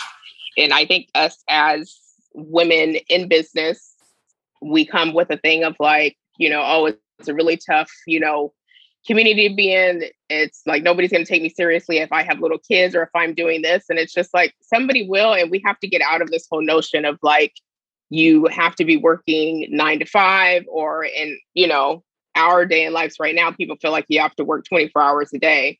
And 0.58 0.72
I 0.72 0.84
think 0.84 1.08
us 1.14 1.42
as 1.48 1.96
women 2.34 2.96
in 3.08 3.28
business, 3.28 3.94
we 4.60 4.84
come 4.86 5.14
with 5.14 5.30
a 5.30 5.38
thing 5.38 5.64
of 5.64 5.76
like, 5.80 6.16
you 6.38 6.50
know, 6.50 6.62
oh, 6.64 6.92
it's 7.18 7.28
a 7.28 7.34
really 7.34 7.56
tough, 7.56 7.90
you 8.06 8.20
know, 8.20 8.52
community 9.06 9.48
to 9.48 9.54
be 9.54 9.72
in. 9.72 10.04
It's 10.28 10.62
like 10.66 10.82
nobody's 10.82 11.10
going 11.10 11.24
to 11.24 11.28
take 11.30 11.42
me 11.42 11.48
seriously 11.48 11.98
if 11.98 12.12
I 12.12 12.22
have 12.22 12.40
little 12.40 12.58
kids 12.58 12.94
or 12.94 13.02
if 13.02 13.10
I'm 13.14 13.34
doing 13.34 13.62
this. 13.62 13.84
And 13.88 13.98
it's 13.98 14.12
just 14.12 14.32
like 14.32 14.54
somebody 14.60 15.08
will. 15.08 15.34
And 15.34 15.50
we 15.50 15.62
have 15.64 15.78
to 15.80 15.88
get 15.88 16.02
out 16.02 16.22
of 16.22 16.30
this 16.30 16.46
whole 16.50 16.62
notion 16.62 17.04
of 17.04 17.18
like, 17.22 17.54
you 18.10 18.46
have 18.46 18.74
to 18.76 18.84
be 18.84 18.96
working 18.96 19.66
nine 19.70 19.98
to 19.98 20.04
five 20.04 20.64
or 20.68 21.04
in, 21.04 21.38
you 21.54 21.66
know, 21.66 22.04
our 22.34 22.64
day 22.66 22.84
in 22.84 22.92
lives 22.92 23.16
right 23.18 23.34
now, 23.34 23.50
people 23.50 23.76
feel 23.76 23.90
like 23.90 24.06
you 24.08 24.20
have 24.20 24.34
to 24.36 24.44
work 24.44 24.64
24 24.66 25.02
hours 25.02 25.30
a 25.34 25.38
day. 25.38 25.78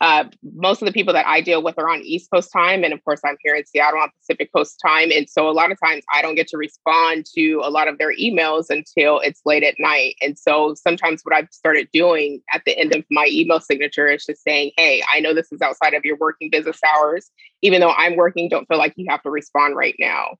Uh, 0.00 0.24
most 0.54 0.82
of 0.82 0.86
the 0.86 0.92
people 0.92 1.14
that 1.14 1.26
I 1.26 1.40
deal 1.40 1.62
with 1.62 1.78
are 1.78 1.88
on 1.88 2.00
East 2.02 2.28
Coast 2.32 2.50
time. 2.52 2.82
And 2.82 2.92
of 2.92 3.02
course, 3.04 3.20
I'm 3.24 3.36
here 3.42 3.54
in 3.54 3.64
Seattle 3.64 4.00
on 4.00 4.10
Pacific 4.18 4.52
Coast 4.52 4.80
time. 4.84 5.10
And 5.12 5.30
so 5.30 5.48
a 5.48 5.52
lot 5.52 5.70
of 5.70 5.78
times 5.80 6.04
I 6.12 6.20
don't 6.20 6.34
get 6.34 6.48
to 6.48 6.58
respond 6.58 7.26
to 7.36 7.60
a 7.62 7.70
lot 7.70 7.86
of 7.86 7.98
their 7.98 8.14
emails 8.14 8.66
until 8.70 9.20
it's 9.20 9.40
late 9.44 9.62
at 9.62 9.76
night. 9.78 10.16
And 10.20 10.38
so 10.38 10.74
sometimes 10.74 11.22
what 11.22 11.34
I've 11.34 11.48
started 11.52 11.88
doing 11.92 12.42
at 12.52 12.62
the 12.66 12.76
end 12.76 12.94
of 12.94 13.04
my 13.10 13.28
email 13.30 13.60
signature 13.60 14.08
is 14.08 14.26
just 14.26 14.42
saying, 14.42 14.72
Hey, 14.76 15.02
I 15.12 15.20
know 15.20 15.32
this 15.32 15.52
is 15.52 15.62
outside 15.62 15.94
of 15.94 16.04
your 16.04 16.16
working 16.16 16.50
business 16.50 16.80
hours. 16.84 17.30
Even 17.62 17.80
though 17.80 17.92
I'm 17.92 18.16
working, 18.16 18.48
don't 18.48 18.66
feel 18.66 18.78
like 18.78 18.94
you 18.96 19.06
have 19.08 19.22
to 19.22 19.30
respond 19.30 19.76
right 19.76 19.94
now. 19.98 20.36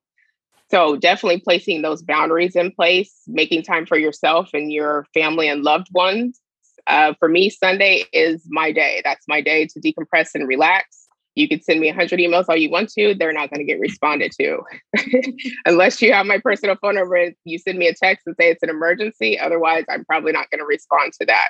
So 0.70 0.96
definitely 0.96 1.40
placing 1.40 1.82
those 1.82 2.02
boundaries 2.02 2.56
in 2.56 2.72
place, 2.72 3.22
making 3.28 3.62
time 3.62 3.86
for 3.86 3.96
yourself 3.96 4.50
and 4.54 4.72
your 4.72 5.06
family 5.14 5.48
and 5.48 5.62
loved 5.62 5.88
ones. 5.92 6.40
Uh, 6.87 7.14
for 7.18 7.29
me, 7.29 7.51
Sunday 7.51 8.05
is 8.12 8.42
my 8.49 8.73
day. 8.73 9.01
That's 9.05 9.25
my 9.29 9.40
day 9.40 9.66
to 9.66 9.81
decompress 9.81 10.31
and 10.35 10.47
relax. 10.47 11.09
You 11.35 11.49
could 11.49 11.64
send 11.64 11.81
me 11.81 11.88
100 11.88 12.20
emails 12.20 12.44
all 12.49 12.57
you 12.57 12.70
want 12.70 12.90
to. 12.90 13.14
They're 13.14 13.33
not 13.33 13.51
going 13.51 13.59
to 13.59 13.64
get 13.64 13.81
responded 13.81 14.33
to 14.40 14.61
unless 15.66 16.01
you 16.01 16.12
have 16.12 16.27
my 16.27 16.38
personal 16.38 16.77
phone 16.77 16.94
number 16.94 17.16
and 17.16 17.35
you 17.44 17.59
send 17.59 17.79
me 17.79 17.88
a 17.88 17.94
text 17.94 18.27
and 18.27 18.37
say 18.38 18.51
it's 18.51 18.62
an 18.62 18.70
emergency. 18.70 19.38
Otherwise, 19.38 19.85
I'm 19.88 20.05
probably 20.05 20.33
not 20.33 20.49
going 20.51 20.61
to 20.61 20.66
respond 20.66 21.12
to 21.20 21.27
that. 21.27 21.49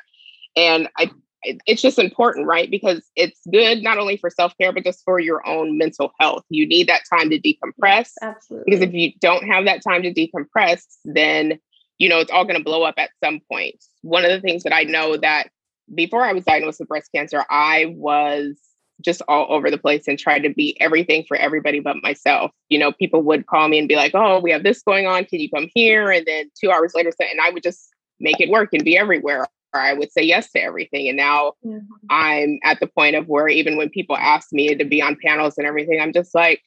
And 0.57 0.89
I, 0.97 1.11
it's 1.43 1.83
just 1.83 1.99
important, 1.99 2.47
right? 2.47 2.71
Because 2.71 3.03
it's 3.17 3.41
good 3.51 3.83
not 3.83 3.99
only 3.99 4.17
for 4.17 4.31
self 4.31 4.57
care, 4.59 4.73
but 4.73 4.85
just 4.85 5.03
for 5.05 5.21
your 5.21 5.47
own 5.47 5.77
mental 5.77 6.13
health. 6.19 6.45
You 6.49 6.67
need 6.67 6.89
that 6.89 7.03
time 7.13 7.29
to 7.31 7.39
decompress. 7.39 7.73
Yes, 7.83 8.13
absolutely. 8.23 8.65
Because 8.71 8.89
if 8.89 8.95
you 8.95 9.13
don't 9.21 9.45
have 9.47 9.67
that 9.67 9.83
time 9.87 10.03
to 10.03 10.15
decompress, 10.15 10.83
then 11.05 11.59
you 11.99 12.09
know 12.09 12.19
it's 12.19 12.31
all 12.31 12.45
going 12.45 12.59
to 12.59 12.65
blow 12.65 12.83
up 12.83 12.95
at 12.99 13.11
some 13.23 13.41
point. 13.51 13.77
One 14.03 14.25
of 14.25 14.31
the 14.31 14.41
things 14.41 14.63
that 14.65 14.75
I 14.75 14.85
know 14.85 15.17
that 15.17 15.49
before 15.95 16.25
I 16.25 16.33
was 16.33 16.45
diagnosed 16.45 16.81
with 16.81 16.89
breast 16.89 17.11
cancer, 17.15 17.45
I 17.51 17.95
was 17.97 18.57
just 19.01 19.23
all 19.29 19.47
over 19.51 19.71
the 19.71 19.79
place 19.79 20.07
and 20.07 20.19
tried 20.19 20.43
to 20.45 20.49
be 20.49 20.81
everything 20.81 21.25
for 21.27 21.37
everybody 21.37 21.81
but 21.81 22.03
myself. 22.03 22.53
You 22.69 22.79
know, 22.79 22.93
people 22.93 23.23
would 23.23 23.47
call 23.47 23.69
me 23.69 23.79
and 23.79 23.89
be 23.89 23.97
like, 23.97 24.13
"Oh, 24.15 24.41
we 24.41 24.51
have 24.51 24.63
this 24.63 24.83
going 24.83 25.07
on. 25.07 25.25
Can 25.25 25.41
you 25.41 25.51
come 25.51 25.69
here?" 25.75 26.11
And 26.11 26.27
then 26.27 26.51
two 26.59 26.71
hours 26.71 26.95
later, 26.95 27.13
and 27.21 27.41
I 27.41 27.51
would 27.51 27.63
just 27.63 27.91
make 28.21 28.41
it 28.41 28.51
work 28.51 28.71
and 28.73 28.85
be 28.85 28.97
everywhere. 28.97 29.47
Or 29.75 29.81
I 29.81 29.93
would 29.93 30.13
say 30.13 30.23
yes 30.23 30.53
to 30.53 30.63
everything. 30.63 31.09
And 31.09 31.17
now 31.17 31.55
mm-hmm. 31.67 31.85
I'm 32.09 32.61
at 32.63 32.79
the 32.79 32.87
point 32.87 33.17
of 33.17 33.27
where 33.27 33.49
even 33.49 33.77
when 33.77 33.91
people 33.91 34.17
ask 34.17 34.53
me 34.53 34.73
to 34.75 34.85
be 34.85 35.03
on 35.03 35.17
panels 35.21 35.59
and 35.59 35.67
everything, 35.67 36.01
I'm 36.01 36.13
just 36.13 36.33
like, 36.33 36.63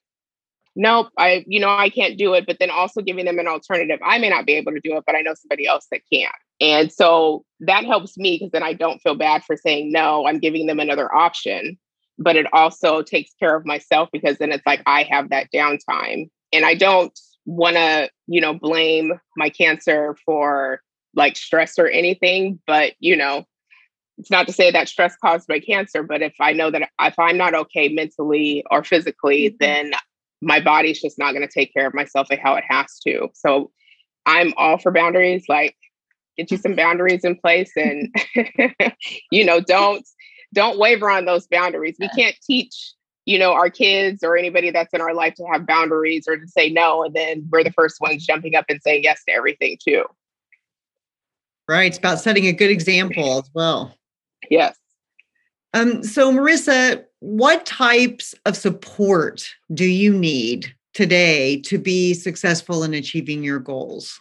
nope, 0.77 1.09
I, 1.17 1.43
you 1.47 1.59
know, 1.59 1.69
I 1.69 1.89
can't 1.89 2.17
do 2.17 2.33
it. 2.33 2.45
But 2.47 2.57
then 2.59 2.69
also 2.69 3.01
giving 3.01 3.25
them 3.25 3.39
an 3.39 3.47
alternative. 3.47 3.99
I 4.05 4.17
may 4.19 4.29
not 4.29 4.45
be 4.45 4.53
able 4.53 4.71
to 4.71 4.79
do 4.79 4.95
it, 4.95 5.03
but 5.05 5.15
I 5.15 5.21
know 5.21 5.33
somebody 5.33 5.67
else 5.67 5.87
that 5.91 6.01
can. 6.11 6.29
And 6.61 6.91
so 6.91 7.43
that 7.61 7.83
helps 7.83 8.17
me 8.17 8.37
because 8.37 8.51
then 8.51 8.63
I 8.63 8.73
don't 8.73 9.01
feel 9.01 9.15
bad 9.15 9.43
for 9.43 9.57
saying 9.57 9.91
no. 9.91 10.25
I'm 10.25 10.39
giving 10.39 10.67
them 10.67 10.79
another 10.79 11.13
option 11.13 11.77
but 12.17 12.35
it 12.35 12.47
also 12.53 13.01
takes 13.01 13.31
care 13.39 13.55
of 13.55 13.65
myself 13.65 14.09
because 14.11 14.37
then 14.37 14.51
it's 14.51 14.65
like 14.65 14.81
I 14.85 15.03
have 15.03 15.29
that 15.29 15.51
downtime 15.53 16.29
and 16.51 16.65
I 16.65 16.73
don't 16.73 17.17
want 17.45 17.75
to, 17.75 18.09
you 18.27 18.41
know, 18.41 18.53
blame 18.53 19.19
my 19.35 19.49
cancer 19.49 20.15
for 20.25 20.81
like 21.13 21.37
stress 21.37 21.77
or 21.79 21.87
anything, 21.87 22.59
but 22.67 22.93
you 22.99 23.15
know, 23.15 23.45
it's 24.17 24.31
not 24.31 24.47
to 24.47 24.53
say 24.53 24.71
that 24.71 24.89
stress 24.89 25.15
caused 25.23 25.47
my 25.47 25.59
cancer, 25.59 26.01
but 26.01 26.21
if 26.21 26.33
I 26.39 26.53
know 26.53 26.71
that 26.71 26.89
if 26.99 27.19
I'm 27.19 27.37
not 27.37 27.53
okay 27.53 27.89
mentally 27.89 28.65
or 28.71 28.83
physically, 28.83 29.49
mm-hmm. 29.49 29.57
then 29.59 29.91
my 30.41 30.59
body's 30.59 31.01
just 31.01 31.17
not 31.17 31.33
going 31.33 31.47
to 31.47 31.53
take 31.53 31.73
care 31.73 31.87
of 31.87 31.93
myself 31.93 32.27
how 32.41 32.55
it 32.55 32.63
has 32.67 32.99
to. 32.99 33.29
So 33.33 33.71
I'm 34.25 34.53
all 34.57 34.77
for 34.77 34.91
boundaries, 34.91 35.45
like 35.47 35.75
get 36.37 36.51
you 36.51 36.57
some 36.57 36.75
boundaries 36.75 37.23
in 37.23 37.35
place 37.35 37.71
and 37.75 38.13
you 39.31 39.43
know, 39.43 39.59
don't 39.59 40.07
don't 40.53 40.79
waver 40.79 41.09
on 41.09 41.25
those 41.25 41.47
boundaries. 41.47 41.97
We 41.99 42.09
can't 42.09 42.35
teach, 42.45 42.93
you 43.25 43.37
know, 43.37 43.53
our 43.53 43.69
kids 43.69 44.23
or 44.23 44.37
anybody 44.37 44.71
that's 44.71 44.93
in 44.93 45.01
our 45.01 45.13
life 45.13 45.33
to 45.35 45.45
have 45.51 45.65
boundaries 45.65 46.27
or 46.27 46.37
to 46.37 46.47
say 46.47 46.69
no. 46.69 47.03
And 47.03 47.13
then 47.13 47.47
we're 47.51 47.63
the 47.63 47.71
first 47.71 47.99
ones 47.99 48.25
jumping 48.25 48.55
up 48.55 48.65
and 48.69 48.81
saying 48.81 49.03
yes 49.03 49.23
to 49.25 49.33
everything 49.33 49.77
too. 49.83 50.05
Right. 51.67 51.87
It's 51.87 51.97
about 51.97 52.19
setting 52.19 52.45
a 52.45 52.53
good 52.53 52.71
example 52.71 53.39
as 53.39 53.49
well. 53.53 53.93
Yes. 54.49 54.77
Um, 55.73 56.03
so 56.03 56.31
Marissa, 56.31 57.03
what 57.19 57.65
types 57.65 58.33
of 58.45 58.55
support 58.55 59.49
do 59.73 59.85
you 59.85 60.13
need 60.13 60.73
today 60.93 61.61
to 61.61 61.77
be 61.77 62.13
successful 62.13 62.83
in 62.83 62.93
achieving 62.93 63.43
your 63.43 63.59
goals? 63.59 64.19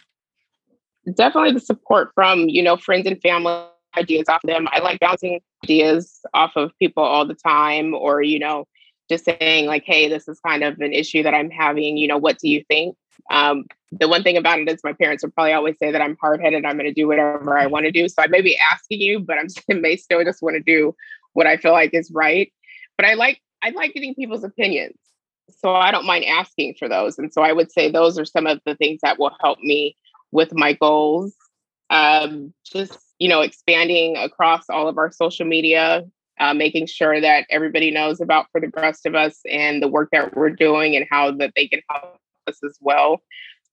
Definitely 1.14 1.52
the 1.52 1.60
support 1.60 2.10
from, 2.14 2.48
you 2.48 2.62
know, 2.62 2.76
friends 2.76 3.06
and 3.06 3.20
family 3.22 3.64
ideas 3.96 4.28
off 4.28 4.42
them. 4.42 4.68
I 4.72 4.80
like 4.80 5.00
bouncing 5.00 5.40
ideas 5.64 6.20
off 6.34 6.52
of 6.56 6.72
people 6.78 7.02
all 7.02 7.24
the 7.24 7.34
time, 7.34 7.94
or, 7.94 8.22
you 8.22 8.38
know, 8.38 8.66
just 9.08 9.24
saying, 9.24 9.66
like, 9.66 9.84
hey, 9.86 10.08
this 10.08 10.26
is 10.26 10.40
kind 10.40 10.64
of 10.64 10.80
an 10.80 10.92
issue 10.92 11.22
that 11.22 11.32
I'm 11.32 11.50
having. 11.50 11.96
You 11.96 12.08
know, 12.08 12.18
what 12.18 12.38
do 12.38 12.48
you 12.48 12.64
think? 12.68 12.96
Um, 13.30 13.64
the 13.92 14.08
one 14.08 14.22
thing 14.22 14.36
about 14.36 14.58
it 14.58 14.68
is 14.68 14.80
my 14.84 14.92
parents 14.92 15.22
would 15.22 15.34
probably 15.34 15.52
always 15.52 15.78
say 15.78 15.90
that 15.90 16.02
I'm 16.02 16.16
hard 16.20 16.40
headed. 16.40 16.64
I'm 16.64 16.76
going 16.76 16.86
to 16.86 16.92
do 16.92 17.06
whatever 17.06 17.56
I 17.56 17.66
want 17.66 17.86
to 17.86 17.92
do. 17.92 18.08
So 18.08 18.22
I 18.22 18.26
may 18.26 18.40
be 18.40 18.58
asking 18.72 19.00
you, 19.00 19.20
but 19.20 19.38
I'm 19.38 19.80
may 19.80 19.96
still 19.96 20.22
just 20.24 20.42
want 20.42 20.56
to 20.56 20.62
do 20.62 20.94
what 21.36 21.46
I 21.46 21.58
feel 21.58 21.72
like 21.72 21.92
is 21.92 22.10
right. 22.10 22.50
But 22.96 23.06
I 23.06 23.14
like 23.14 23.40
I 23.62 23.70
like 23.70 23.92
getting 23.92 24.14
people's 24.14 24.42
opinions. 24.42 24.96
So 25.58 25.74
I 25.74 25.90
don't 25.90 26.06
mind 26.06 26.24
asking 26.24 26.74
for 26.78 26.88
those. 26.88 27.18
And 27.18 27.32
so 27.32 27.42
I 27.42 27.52
would 27.52 27.70
say 27.70 27.90
those 27.90 28.18
are 28.18 28.24
some 28.24 28.46
of 28.46 28.60
the 28.66 28.74
things 28.74 29.00
that 29.02 29.18
will 29.18 29.36
help 29.40 29.60
me 29.60 29.96
with 30.32 30.52
my 30.54 30.72
goals. 30.72 31.34
Um, 31.90 32.52
just 32.64 32.98
you 33.18 33.28
know, 33.28 33.42
expanding 33.42 34.16
across 34.16 34.64
all 34.68 34.88
of 34.88 34.98
our 34.98 35.10
social 35.10 35.46
media, 35.46 36.04
uh, 36.40 36.54
making 36.54 36.86
sure 36.86 37.20
that 37.20 37.46
everybody 37.50 37.90
knows 37.90 38.20
about 38.20 38.46
For 38.50 38.60
the 38.60 38.68
Breast 38.68 39.06
of 39.06 39.14
Us 39.14 39.40
and 39.48 39.82
the 39.82 39.88
work 39.88 40.08
that 40.12 40.36
we're 40.36 40.50
doing 40.50 40.96
and 40.96 41.06
how 41.10 41.30
that 41.32 41.52
they 41.54 41.66
can 41.68 41.80
help 41.90 42.18
us 42.46 42.58
as 42.64 42.76
well. 42.80 43.22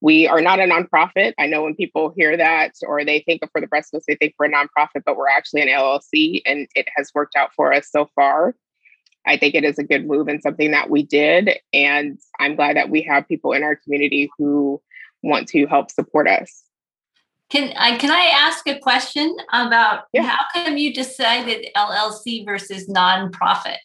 We 0.04 0.28
are 0.28 0.42
not 0.42 0.60
a 0.60 0.63
nonprofit. 0.63 1.34
I 1.39 1.48
know 1.48 1.63
when 1.63 1.76
people 1.76 2.13
hear 2.13 2.36
that 2.36 2.74
or 2.86 3.06
they 3.06 3.22
think 3.22 3.42
of 3.42 3.50
For 3.54 3.62
the 3.62 3.68
Breast 3.68 3.94
of 3.94 4.04
they 4.06 4.16
think 4.16 4.36
we're 4.38 4.48
a 4.48 4.52
nonprofit, 4.52 5.04
but 5.06 5.16
we're 5.16 5.30
actually 5.30 5.62
an 5.62 5.70
LLC 5.70 6.42
and 6.46 6.68
it 6.76 6.89
has 6.98 7.10
worked 7.16 7.38
out 7.38 7.54
for 7.56 7.74
us 7.74 7.88
so 7.89 8.10
far. 8.13 8.54
I 9.26 9.38
think 9.38 9.56
it 9.56 9.63
is 9.63 9.80
a 9.80 9.84
good 9.84 10.06
move 10.06 10.28
and 10.28 10.42
something 10.42 10.72
that 10.72 10.89
we 10.89 11.04
did. 11.04 11.58
And 11.72 12.20
I'm 12.38 12.58
glad 12.58 12.76
that 12.76 12.89
we 12.89 13.02
have 13.04 13.30
people 13.30 13.54
in 13.54 13.63
our 13.63 13.78
community 13.78 14.30
who 14.38 14.82
want 15.24 15.48
to 15.48 15.68
help 15.68 15.89
support 15.89 16.28
us. 16.28 16.63
Can 17.50 17.72
I 17.78 17.98
can 17.98 18.12
I 18.12 18.30
ask 18.36 18.68
a 18.68 18.78
question 18.80 19.34
about 19.54 20.04
yeah. 20.12 20.24
how 20.24 20.44
come 20.54 20.76
you 20.76 20.94
decided 20.94 21.68
LLC 21.78 22.44
versus 22.44 22.89
nonprofit? 22.89 23.78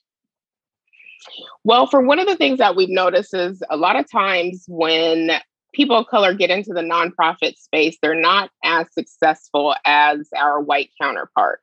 Well, 1.63 1.87
for 1.87 2.03
one 2.03 2.19
of 2.19 2.27
the 2.27 2.37
things 2.37 2.59
that 2.59 2.75
we've 2.75 2.89
noticed 2.89 3.35
is 3.35 3.63
a 3.71 3.77
lot 3.77 3.95
of 3.95 4.11
times 4.11 4.65
when 4.67 5.39
people 5.73 5.97
of 5.97 6.07
color 6.07 6.35
get 6.35 6.51
into 6.51 6.73
the 6.73 6.81
nonprofit 6.81 7.57
space, 7.57 7.97
they're 8.01 8.15
not 8.15 8.51
as 8.65 8.87
successful 8.93 9.75
as 9.85 10.29
our 10.37 10.61
white 10.61 10.91
counterparts. 11.01 11.63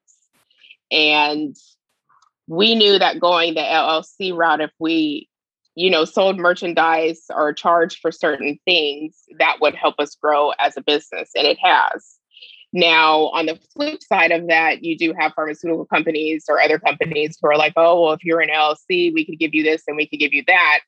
And 0.91 1.55
we 2.47 2.75
knew 2.75 2.99
that 2.99 3.19
going 3.19 3.55
the 3.55 3.61
LLC 3.61 4.35
route, 4.35 4.61
if 4.61 4.71
we 4.79 5.29
you 5.75 5.89
know, 5.89 6.05
sold 6.05 6.39
merchandise 6.39 7.25
or 7.29 7.53
charged 7.53 7.99
for 7.99 8.11
certain 8.11 8.57
things, 8.65 9.23
that 9.37 9.57
would 9.61 9.75
help 9.75 9.95
us 9.99 10.15
grow 10.15 10.51
as 10.57 10.77
a 10.77 10.81
business. 10.81 11.31
And 11.35 11.45
it 11.45 11.57
has. 11.61 12.15
Now, 12.71 13.27
on 13.27 13.45
the 13.45 13.59
flip 13.73 14.01
side 14.01 14.31
of 14.31 14.47
that, 14.47 14.83
you 14.83 14.97
do 14.97 15.13
have 15.17 15.33
pharmaceutical 15.33 15.85
companies 15.85 16.45
or 16.49 16.59
other 16.59 16.79
companies 16.79 17.37
who 17.41 17.49
are 17.49 17.57
like, 17.57 17.73
oh, 17.75 18.01
well, 18.01 18.13
if 18.13 18.23
you're 18.23 18.41
an 18.41 18.49
LLC, 18.49 19.13
we 19.13 19.25
could 19.25 19.39
give 19.39 19.53
you 19.53 19.63
this 19.63 19.83
and 19.87 19.95
we 19.95 20.07
could 20.07 20.19
give 20.19 20.33
you 20.33 20.43
that. 20.47 20.79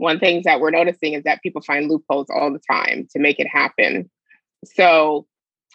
One 0.00 0.18
thing 0.18 0.42
that 0.44 0.60
we're 0.60 0.70
noticing 0.70 1.12
is 1.12 1.24
that 1.24 1.42
people 1.42 1.62
find 1.62 1.88
loopholes 1.88 2.28
all 2.30 2.52
the 2.52 2.60
time 2.70 3.06
to 3.12 3.18
make 3.18 3.38
it 3.38 3.46
happen. 3.46 4.10
So, 4.64 5.26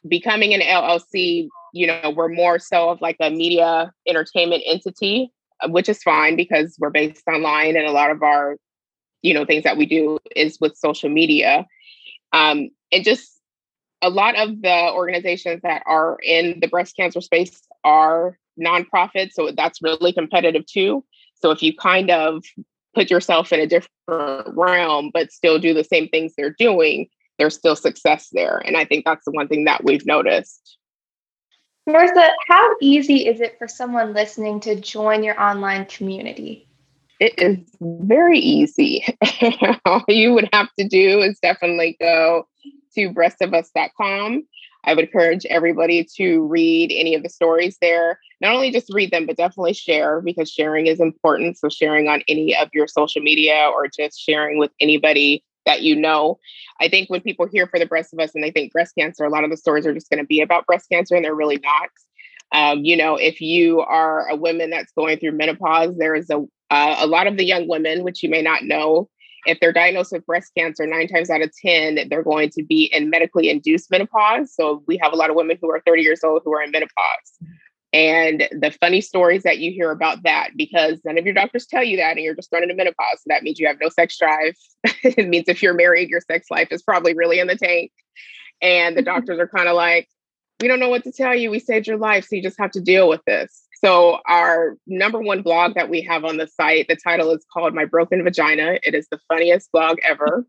becoming 0.07 0.53
an 0.53 0.61
LLC, 0.61 1.47
you 1.73 1.87
know, 1.87 2.13
we're 2.15 2.29
more 2.29 2.59
so 2.59 2.89
of 2.89 3.01
like 3.01 3.17
a 3.19 3.29
media 3.29 3.91
entertainment 4.07 4.63
entity 4.65 5.31
uh, 5.61 5.69
which 5.69 5.87
is 5.87 6.03
fine 6.03 6.35
because 6.35 6.75
we're 6.79 6.89
based 6.89 7.23
online 7.27 7.77
and 7.77 7.87
a 7.87 7.91
lot 7.91 8.11
of 8.11 8.21
our 8.21 8.57
you 9.21 9.33
know 9.33 9.45
things 9.45 9.63
that 9.63 9.77
we 9.77 9.85
do 9.85 10.19
is 10.35 10.57
with 10.59 10.75
social 10.75 11.09
media 11.09 11.65
um, 12.33 12.69
and 12.91 13.03
just 13.05 13.39
a 14.01 14.09
lot 14.09 14.35
of 14.35 14.61
the 14.61 14.91
organizations 14.91 15.61
that 15.63 15.81
are 15.85 16.17
in 16.23 16.59
the 16.59 16.67
breast 16.67 16.95
cancer 16.97 17.21
space 17.21 17.61
are 17.85 18.37
nonprofits 18.59 19.31
so 19.31 19.49
that's 19.55 19.81
really 19.81 20.11
competitive 20.11 20.65
too 20.65 21.03
so 21.35 21.51
if 21.51 21.63
you 21.63 21.73
kind 21.73 22.11
of 22.11 22.43
put 22.95 23.11
yourself 23.11 23.53
in 23.53 23.59
a 23.59 23.67
different 23.67 24.47
realm 24.55 25.11
but 25.13 25.31
still 25.31 25.59
do 25.59 25.73
the 25.73 25.83
same 25.83 26.07
things 26.09 26.33
they're 26.35 26.55
doing 26.57 27.07
there's 27.37 27.55
still 27.55 27.75
success 27.75 28.29
there 28.31 28.61
and 28.65 28.77
i 28.77 28.85
think 28.85 29.05
that's 29.05 29.25
the 29.25 29.31
one 29.31 29.47
thing 29.47 29.65
that 29.65 29.83
we've 29.83 30.05
noticed 30.05 30.77
Martha, 31.87 32.29
how 32.47 32.75
easy 32.81 33.27
is 33.27 33.41
it 33.41 33.59
for 33.59 33.67
someone 33.67 34.13
listening 34.13 34.59
to 34.61 34.75
join 34.75 35.23
your 35.23 35.39
online 35.39 35.85
community? 35.85 36.67
It 37.19 37.33
is 37.37 37.57
very 37.79 38.39
easy. 38.39 39.05
All 39.85 40.03
you 40.07 40.33
would 40.33 40.49
have 40.51 40.67
to 40.79 40.87
do 40.87 41.21
is 41.21 41.39
definitely 41.39 41.95
go 41.99 42.47
to 42.95 43.09
breastofus.com. 43.11 44.47
I 44.85 44.93
would 44.93 45.05
encourage 45.05 45.45
everybody 45.47 46.07
to 46.17 46.45
read 46.45 46.91
any 46.93 47.15
of 47.15 47.23
the 47.23 47.29
stories 47.29 47.77
there. 47.81 48.19
Not 48.41 48.53
only 48.53 48.71
just 48.71 48.93
read 48.93 49.11
them, 49.11 49.25
but 49.25 49.37
definitely 49.37 49.73
share 49.73 50.21
because 50.21 50.51
sharing 50.51 50.87
is 50.87 50.99
important. 50.99 51.57
So, 51.57 51.69
sharing 51.69 52.07
on 52.07 52.23
any 52.27 52.55
of 52.55 52.69
your 52.73 52.87
social 52.87 53.21
media 53.21 53.69
or 53.73 53.87
just 53.87 54.19
sharing 54.19 54.57
with 54.57 54.71
anybody 54.79 55.43
that 55.65 55.81
you 55.81 55.95
know. 55.95 56.39
I 56.79 56.87
think 56.87 57.09
when 57.09 57.21
people 57.21 57.47
hear 57.47 57.67
for 57.67 57.79
the 57.79 57.85
breast 57.85 58.13
of 58.13 58.19
us 58.19 58.35
and 58.35 58.43
they 58.43 58.51
think 58.51 58.71
breast 58.71 58.93
cancer, 58.97 59.23
a 59.23 59.29
lot 59.29 59.43
of 59.43 59.49
the 59.49 59.57
stories 59.57 59.85
are 59.85 59.93
just 59.93 60.09
going 60.09 60.21
to 60.21 60.27
be 60.27 60.41
about 60.41 60.65
breast 60.65 60.87
cancer 60.89 61.15
and 61.15 61.25
they're 61.25 61.35
really 61.35 61.59
not. 61.63 61.89
Um, 62.51 62.85
you 62.85 62.95
know, 62.95 63.15
if 63.15 63.41
you 63.41 63.81
are 63.81 64.27
a 64.29 64.35
woman 64.35 64.69
that's 64.69 64.93
going 64.93 65.17
through 65.17 65.31
menopause, 65.31 65.97
there 65.97 66.15
is 66.15 66.29
a 66.29 66.45
uh, 66.71 66.95
a 66.99 67.07
lot 67.07 67.27
of 67.27 67.37
the 67.37 67.45
young 67.45 67.67
women, 67.67 68.03
which 68.03 68.23
you 68.23 68.29
may 68.29 68.41
not 68.41 68.63
know, 68.63 69.07
if 69.45 69.59
they're 69.59 69.73
diagnosed 69.73 70.11
with 70.11 70.25
breast 70.25 70.51
cancer, 70.57 70.85
nine 70.85 71.07
times 71.07 71.29
out 71.29 71.41
of 71.41 71.51
10, 71.63 72.09
they're 72.09 72.23
going 72.23 72.49
to 72.51 72.63
be 72.63 72.85
in 72.85 73.09
medically 73.09 73.49
induced 73.49 73.91
menopause. 73.91 74.53
So 74.53 74.83
we 74.87 74.97
have 75.01 75.13
a 75.13 75.15
lot 75.15 75.29
of 75.29 75.35
women 75.35 75.57
who 75.61 75.69
are 75.71 75.81
30 75.85 76.01
years 76.01 76.23
old 76.23 76.41
who 76.43 76.53
are 76.53 76.61
in 76.61 76.71
menopause. 76.71 76.93
and 77.93 78.47
the 78.51 78.71
funny 78.81 78.99
stories 79.01 79.43
that 79.43 79.59
you 79.59 79.71
hear 79.71 79.91
about 79.91 80.23
that 80.23 80.51
because 80.55 80.99
none 81.05 81.17
of 81.17 81.25
your 81.25 81.33
doctors 81.33 81.65
tell 81.65 81.83
you 81.83 81.97
that 81.97 82.11
and 82.11 82.19
you're 82.19 82.35
just 82.35 82.49
thrown 82.49 82.63
into 82.63 82.75
menopause. 82.75 83.19
So 83.19 83.25
that 83.27 83.43
means 83.43 83.59
you 83.59 83.67
have 83.67 83.79
no 83.81 83.89
sex 83.89 84.17
drive. 84.17 84.55
it 85.03 85.27
means 85.27 85.45
if 85.47 85.61
you're 85.61 85.73
married, 85.73 86.09
your 86.09 86.21
sex 86.21 86.47
life 86.51 86.69
is 86.71 86.83
probably 86.83 87.13
really 87.13 87.39
in 87.39 87.47
the 87.47 87.55
tank. 87.55 87.91
And 88.61 88.97
the 88.97 89.01
doctors 89.13 89.39
are 89.39 89.47
kind 89.47 89.67
of 89.67 89.75
like, 89.75 90.09
we 90.61 90.67
don't 90.67 90.79
know 90.79 90.89
what 90.89 91.03
to 91.03 91.11
tell 91.11 91.35
you. 91.35 91.51
We 91.51 91.59
saved 91.59 91.87
your 91.87 91.97
life. 91.97 92.25
So 92.25 92.35
you 92.35 92.41
just 92.41 92.59
have 92.59 92.71
to 92.71 92.81
deal 92.81 93.07
with 93.09 93.21
this. 93.25 93.64
So, 93.85 94.17
our 94.25 94.77
number 94.87 95.19
one 95.19 95.43
blog 95.43 95.75
that 95.75 95.91
we 95.91 96.01
have 96.01 96.25
on 96.25 96.37
the 96.37 96.47
site, 96.47 96.87
the 96.87 96.95
title 96.95 97.29
is 97.29 97.45
called 97.53 97.75
My 97.75 97.85
Broken 97.85 98.23
Vagina. 98.23 98.79
It 98.81 98.95
is 98.95 99.07
the 99.11 99.19
funniest 99.27 99.71
blog 99.71 99.99
ever, 100.01 100.43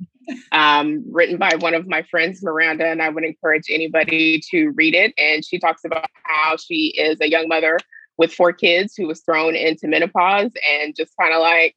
um, 0.52 1.04
written 1.12 1.36
by 1.36 1.54
one 1.58 1.74
of 1.74 1.86
my 1.86 2.02
friends, 2.04 2.42
Miranda, 2.42 2.86
and 2.86 3.02
I 3.02 3.10
would 3.10 3.24
encourage 3.24 3.64
anybody 3.68 4.40
to 4.52 4.70
read 4.70 4.94
it. 4.94 5.12
And 5.18 5.44
she 5.44 5.58
talks 5.58 5.84
about 5.84 6.06
how 6.22 6.56
she 6.56 6.94
is 6.96 7.20
a 7.20 7.28
young 7.28 7.46
mother 7.46 7.78
with 8.16 8.32
four 8.32 8.54
kids 8.54 8.94
who 8.96 9.06
was 9.06 9.20
thrown 9.20 9.54
into 9.54 9.86
menopause 9.86 10.52
and 10.72 10.96
just 10.96 11.12
kind 11.20 11.34
of 11.34 11.42
like, 11.42 11.76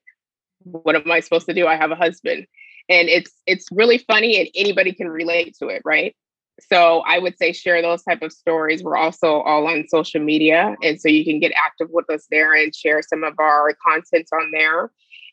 what 0.60 0.96
am 0.96 1.12
I 1.12 1.20
supposed 1.20 1.48
to 1.48 1.54
do? 1.54 1.68
I 1.68 1.76
have 1.76 1.92
a 1.92 1.96
husband. 1.96 2.48
And 2.88 3.10
it's 3.10 3.34
it's 3.46 3.68
really 3.70 3.98
funny 3.98 4.40
and 4.40 4.48
anybody 4.56 4.94
can 4.94 5.10
relate 5.10 5.58
to 5.60 5.68
it, 5.68 5.82
right? 5.84 6.16
So 6.68 7.04
i 7.08 7.20
would 7.20 7.38
say 7.38 7.52
share 7.52 7.82
those 7.82 8.04
type 8.04 8.22
of 8.22 8.32
stories. 8.32 8.84
We're 8.84 8.98
also 8.98 9.42
all 9.42 9.68
on 9.68 9.88
social 9.88 10.22
media 10.22 10.76
and 10.84 11.00
so 11.00 11.10
you 11.10 11.24
can 11.24 11.40
get 11.40 11.52
active 11.56 11.88
with 11.92 12.10
us 12.10 12.26
there 12.32 12.54
and 12.54 12.76
share 12.76 13.02
some 13.02 13.24
of 13.24 13.34
our 13.40 13.76
contents 13.86 14.32
on 14.34 14.52
there. 14.52 14.92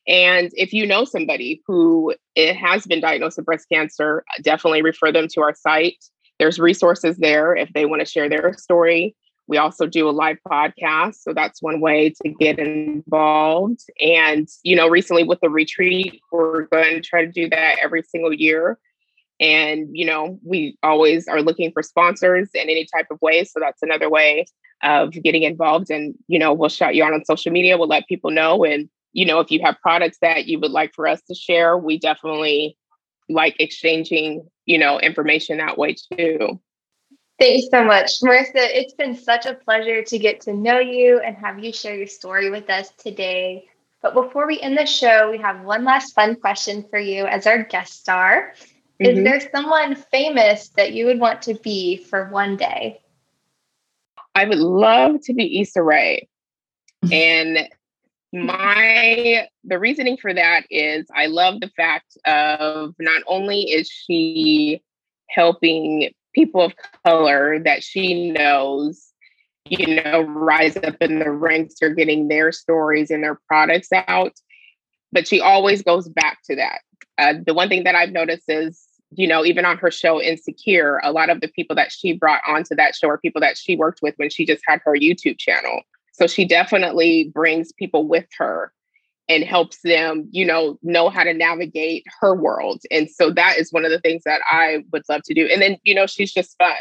And 0.08 0.50
if 0.54 0.72
you 0.72 0.86
know 0.86 1.04
somebody 1.04 1.62
who 1.66 2.14
it 2.34 2.54
has 2.56 2.86
been 2.86 3.00
diagnosed 3.00 3.38
with 3.38 3.46
breast 3.46 3.66
cancer 3.70 4.24
definitely 4.42 4.82
refer 4.82 5.10
them 5.10 5.26
to 5.32 5.40
our 5.40 5.54
site. 5.54 6.04
There's 6.38 6.58
resources 6.58 7.16
there 7.16 7.56
if 7.56 7.72
they 7.72 7.86
want 7.86 8.00
to 8.00 8.06
share 8.06 8.28
their 8.28 8.52
story. 8.54 9.16
We 9.48 9.58
also 9.58 9.86
do 9.86 10.08
a 10.08 10.10
live 10.10 10.38
podcast 10.46 11.16
so 11.16 11.32
that's 11.32 11.62
one 11.62 11.80
way 11.80 12.12
to 12.22 12.28
get 12.28 12.58
involved. 12.58 13.80
And 14.00 14.48
you 14.62 14.76
know 14.76 14.88
recently 14.88 15.24
with 15.24 15.40
the 15.40 15.50
retreat 15.50 16.20
we're 16.30 16.66
going 16.66 16.94
to 16.94 17.00
try 17.00 17.24
to 17.24 17.30
do 17.30 17.48
that 17.50 17.76
every 17.82 18.02
single 18.02 18.32
year 18.32 18.78
and, 19.40 19.88
you 19.92 20.07
know, 20.07 20.38
we 20.44 20.79
always 20.83 21.29
are 21.29 21.42
looking 21.42 21.72
for 21.72 21.83
sponsors 21.83 22.49
in 22.55 22.62
any 22.62 22.87
type 22.94 23.07
of 23.11 23.20
way. 23.20 23.44
So 23.44 23.61
that's 23.61 23.83
another 23.83 24.09
way 24.09 24.46
of 24.83 25.11
getting 25.11 25.42
involved. 25.42 25.90
And, 25.90 26.14
you 26.29 26.38
know, 26.38 26.53
we'll 26.53 26.68
shout 26.68 26.94
you 26.94 27.05
out 27.05 27.12
on 27.12 27.25
social 27.25 27.53
media. 27.53 27.77
We'll 27.77 27.88
let 27.88 28.07
people 28.09 28.31
know. 28.31 28.64
And, 28.64 28.88
you 29.12 29.25
know, 29.25 29.40
if 29.40 29.51
you 29.51 29.61
have 29.62 29.77
products 29.81 30.18
that 30.22 30.46
you 30.46 30.59
would 30.61 30.70
like 30.70 30.94
for 30.94 31.07
us 31.07 31.20
to 31.29 31.35
share, 31.35 31.77
we 31.77 31.99
definitely 31.99 32.77
like 33.29 33.57
exchanging, 33.59 34.46
you 34.64 34.79
know, 34.79 34.99
information 35.01 35.59
that 35.59 35.79
way 35.79 35.94
too. 35.94 36.61
Thanks 37.38 37.66
so 37.70 37.85
much, 37.85 38.12
Marissa. 38.22 38.55
It's 38.55 38.94
been 38.94 39.14
such 39.14 39.44
a 39.44 39.53
pleasure 39.53 40.03
to 40.03 40.18
get 40.18 40.40
to 40.42 40.55
know 40.55 40.79
you 40.79 41.20
and 41.20 41.37
have 41.37 41.62
you 41.62 41.70
share 41.72 41.94
your 41.94 42.07
story 42.07 42.51
with 42.51 42.70
us 42.70 42.90
today. 42.96 43.68
But 44.01 44.14
before 44.14 44.46
we 44.46 44.61
end 44.61 44.79
the 44.79 44.87
show, 44.87 45.31
we 45.31 45.38
have 45.38 45.62
one 45.62 45.85
last 45.85 46.14
fun 46.14 46.37
question 46.37 46.87
for 46.88 46.99
you 46.99 47.27
as 47.27 47.46
our 47.46 47.62
guest 47.62 48.01
star. 48.01 48.55
Mm-hmm. 49.00 49.18
Is 49.18 49.24
there 49.24 49.50
someone 49.54 49.94
famous 49.94 50.68
that 50.70 50.92
you 50.92 51.06
would 51.06 51.20
want 51.20 51.42
to 51.42 51.54
be 51.54 51.96
for 51.98 52.28
one 52.30 52.56
day? 52.56 53.00
I 54.35 54.44
would 54.44 54.59
love 54.59 55.20
to 55.24 55.35
be 55.35 55.61
Issa 55.61 55.82
Rae. 55.82 56.28
and 57.12 57.68
my 58.32 59.48
the 59.64 59.78
reasoning 59.78 60.16
for 60.16 60.32
that 60.32 60.64
is 60.70 61.06
I 61.14 61.26
love 61.26 61.61
the 61.61 61.70
fact 61.76 62.16
of 62.24 62.94
not 62.98 63.22
only 63.26 63.62
is 63.62 63.88
she 63.88 64.82
helping 65.28 66.11
people 66.35 66.62
of 66.62 66.74
color 67.04 67.59
that 67.61 67.82
she 67.82 68.30
knows 68.30 69.12
you 69.68 70.02
know 70.02 70.22
rise 70.22 70.76
up 70.76 70.96
in 71.00 71.18
the 71.18 71.30
ranks 71.30 71.76
or 71.82 71.90
getting 71.90 72.28
their 72.28 72.52
stories 72.52 73.11
and 73.11 73.22
their 73.22 73.40
products 73.48 73.88
out 73.92 74.32
but 75.12 75.26
she 75.26 75.40
always 75.40 75.82
goes 75.82 76.09
back 76.09 76.38
to 76.44 76.56
that 76.56 76.80
uh, 77.18 77.35
the 77.46 77.54
one 77.54 77.68
thing 77.68 77.85
that 77.85 77.94
I've 77.94 78.12
noticed 78.12 78.48
is 78.48 78.86
you 79.16 79.26
know, 79.26 79.44
even 79.44 79.64
on 79.64 79.79
her 79.79 79.90
show 79.90 80.20
Insecure, 80.20 81.00
a 81.02 81.12
lot 81.12 81.31
of 81.31 81.40
the 81.40 81.48
people 81.48 81.74
that 81.76 81.90
she 81.90 82.12
brought 82.12 82.42
onto 82.46 82.74
that 82.76 82.94
show 82.94 83.09
are 83.09 83.18
people 83.18 83.40
that 83.40 83.57
she 83.57 83.76
worked 83.76 84.00
with 84.02 84.14
when 84.16 84.31
she 84.31 84.44
just 84.44 84.62
had 84.66 84.81
her 84.85 84.94
YouTube 84.94 85.38
channel. 85.38 85.81
So 86.12 86.26
she 86.26 86.46
definitely 86.46 87.31
brings 87.35 87.72
people 87.72 88.07
with 88.07 88.26
her 88.38 88.72
and 89.29 89.42
helps 89.42 89.81
them, 89.83 90.29
you 90.31 90.44
know, 90.44 90.79
know 90.83 91.09
how 91.09 91.24
to 91.24 91.35
navigate 91.35 92.05
her 92.20 92.35
world. 92.35 92.81
And 92.90 93.11
so 93.11 93.31
that 93.33 93.59
is 93.59 93.72
one 93.72 93.85
of 93.85 93.90
the 93.90 94.00
things 94.00 94.22
that 94.24 94.40
I 94.50 94.85
would 94.92 95.02
love 95.09 95.22
to 95.24 95.35
do. 95.35 95.46
And 95.46 95.61
then, 95.61 95.79
you 95.83 95.94
know, 95.94 96.07
she's 96.07 96.33
just 96.33 96.57
fun. 96.59 96.76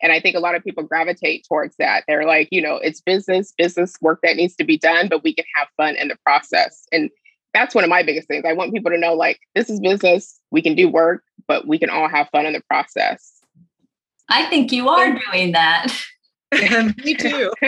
And 0.00 0.12
I 0.12 0.20
think 0.20 0.36
a 0.36 0.40
lot 0.40 0.54
of 0.54 0.62
people 0.62 0.84
gravitate 0.84 1.44
towards 1.48 1.74
that. 1.78 2.04
They're 2.06 2.24
like, 2.24 2.48
you 2.52 2.62
know, 2.62 2.76
it's 2.76 3.00
business, 3.00 3.52
business 3.58 3.94
work 4.00 4.20
that 4.22 4.36
needs 4.36 4.54
to 4.56 4.64
be 4.64 4.78
done, 4.78 5.08
but 5.08 5.24
we 5.24 5.34
can 5.34 5.44
have 5.56 5.68
fun 5.76 5.96
in 5.96 6.08
the 6.08 6.16
process. 6.24 6.86
And 6.92 7.10
that's 7.54 7.74
one 7.74 7.84
of 7.84 7.90
my 7.90 8.02
biggest 8.02 8.28
things. 8.28 8.44
I 8.46 8.52
want 8.52 8.72
people 8.72 8.90
to 8.90 8.98
know 8.98 9.14
like 9.14 9.40
this 9.54 9.70
is 9.70 9.80
business. 9.80 10.40
We 10.50 10.62
can 10.62 10.74
do 10.74 10.88
work, 10.88 11.22
but 11.46 11.66
we 11.66 11.78
can 11.78 11.90
all 11.90 12.08
have 12.08 12.28
fun 12.30 12.46
in 12.46 12.52
the 12.52 12.62
process. 12.68 13.40
I 14.28 14.46
think 14.46 14.72
you 14.72 14.88
are 14.88 15.18
doing 15.30 15.52
that. 15.52 15.88
Me 17.04 17.14
too. 17.14 17.52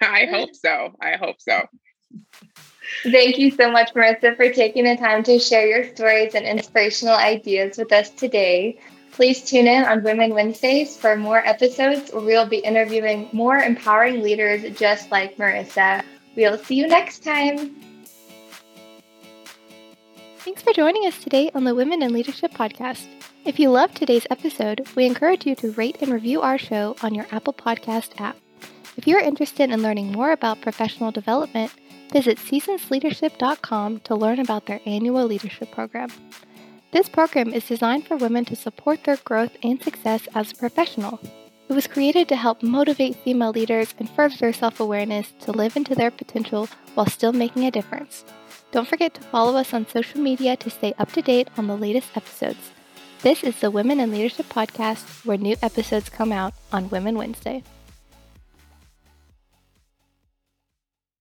I 0.00 0.26
hope 0.30 0.54
so. 0.54 0.92
I 1.00 1.16
hope 1.16 1.36
so. 1.40 1.62
Thank 3.02 3.38
you 3.38 3.50
so 3.50 3.70
much, 3.70 3.92
Marissa, 3.92 4.36
for 4.36 4.50
taking 4.50 4.84
the 4.84 4.96
time 4.96 5.22
to 5.24 5.38
share 5.38 5.66
your 5.66 5.94
stories 5.94 6.34
and 6.34 6.46
inspirational 6.46 7.14
ideas 7.14 7.76
with 7.76 7.92
us 7.92 8.10
today. 8.10 8.80
Please 9.12 9.44
tune 9.44 9.66
in 9.66 9.84
on 9.84 10.02
Women 10.04 10.32
Wednesdays 10.32 10.96
for 10.96 11.16
more 11.16 11.44
episodes 11.44 12.12
where 12.12 12.24
we'll 12.24 12.46
be 12.46 12.58
interviewing 12.58 13.28
more 13.32 13.56
empowering 13.56 14.22
leaders 14.22 14.78
just 14.78 15.10
like 15.10 15.36
Marissa. 15.36 16.02
We'll 16.36 16.56
see 16.58 16.76
you 16.76 16.86
next 16.86 17.24
time. 17.24 17.87
Thanks 20.48 20.62
for 20.62 20.72
joining 20.72 21.06
us 21.06 21.22
today 21.22 21.50
on 21.54 21.64
the 21.64 21.74
Women 21.74 22.02
in 22.02 22.14
Leadership 22.14 22.54
Podcast. 22.54 23.06
If 23.44 23.58
you 23.60 23.68
loved 23.68 23.94
today's 23.94 24.26
episode, 24.30 24.88
we 24.96 25.04
encourage 25.04 25.44
you 25.44 25.54
to 25.56 25.72
rate 25.72 25.98
and 26.00 26.10
review 26.10 26.40
our 26.40 26.56
show 26.56 26.96
on 27.02 27.14
your 27.14 27.26
Apple 27.30 27.52
Podcast 27.52 28.18
app. 28.18 28.38
If 28.96 29.06
you're 29.06 29.20
interested 29.20 29.70
in 29.70 29.82
learning 29.82 30.10
more 30.10 30.32
about 30.32 30.62
professional 30.62 31.10
development, 31.10 31.70
visit 32.10 32.38
seasonsleadership.com 32.38 34.00
to 34.00 34.14
learn 34.14 34.40
about 34.40 34.64
their 34.64 34.80
annual 34.86 35.26
leadership 35.26 35.70
program. 35.70 36.08
This 36.92 37.10
program 37.10 37.52
is 37.52 37.68
designed 37.68 38.06
for 38.06 38.16
women 38.16 38.46
to 38.46 38.56
support 38.56 39.04
their 39.04 39.18
growth 39.18 39.54
and 39.62 39.82
success 39.82 40.28
as 40.34 40.52
a 40.52 40.56
professional. 40.56 41.20
It 41.68 41.74
was 41.74 41.86
created 41.86 42.26
to 42.30 42.36
help 42.36 42.62
motivate 42.62 43.16
female 43.16 43.50
leaders 43.50 43.94
and 43.98 44.08
further 44.08 44.38
their 44.38 44.54
self 44.54 44.80
awareness 44.80 45.30
to 45.40 45.52
live 45.52 45.76
into 45.76 45.94
their 45.94 46.10
potential 46.10 46.70
while 46.94 47.04
still 47.04 47.34
making 47.34 47.66
a 47.66 47.70
difference. 47.70 48.24
Don't 48.70 48.86
forget 48.86 49.14
to 49.14 49.22
follow 49.22 49.56
us 49.56 49.72
on 49.72 49.86
social 49.88 50.20
media 50.20 50.54
to 50.58 50.68
stay 50.68 50.92
up 50.98 51.10
to 51.12 51.22
date 51.22 51.48
on 51.56 51.68
the 51.68 51.76
latest 51.76 52.14
episodes. 52.14 52.70
This 53.22 53.42
is 53.42 53.58
the 53.60 53.70
Women 53.70 53.98
in 53.98 54.12
Leadership 54.12 54.46
Podcast, 54.50 55.24
where 55.24 55.38
new 55.38 55.56
episodes 55.62 56.10
come 56.10 56.32
out 56.32 56.52
on 56.70 56.90
Women 56.90 57.16
Wednesday. 57.16 57.62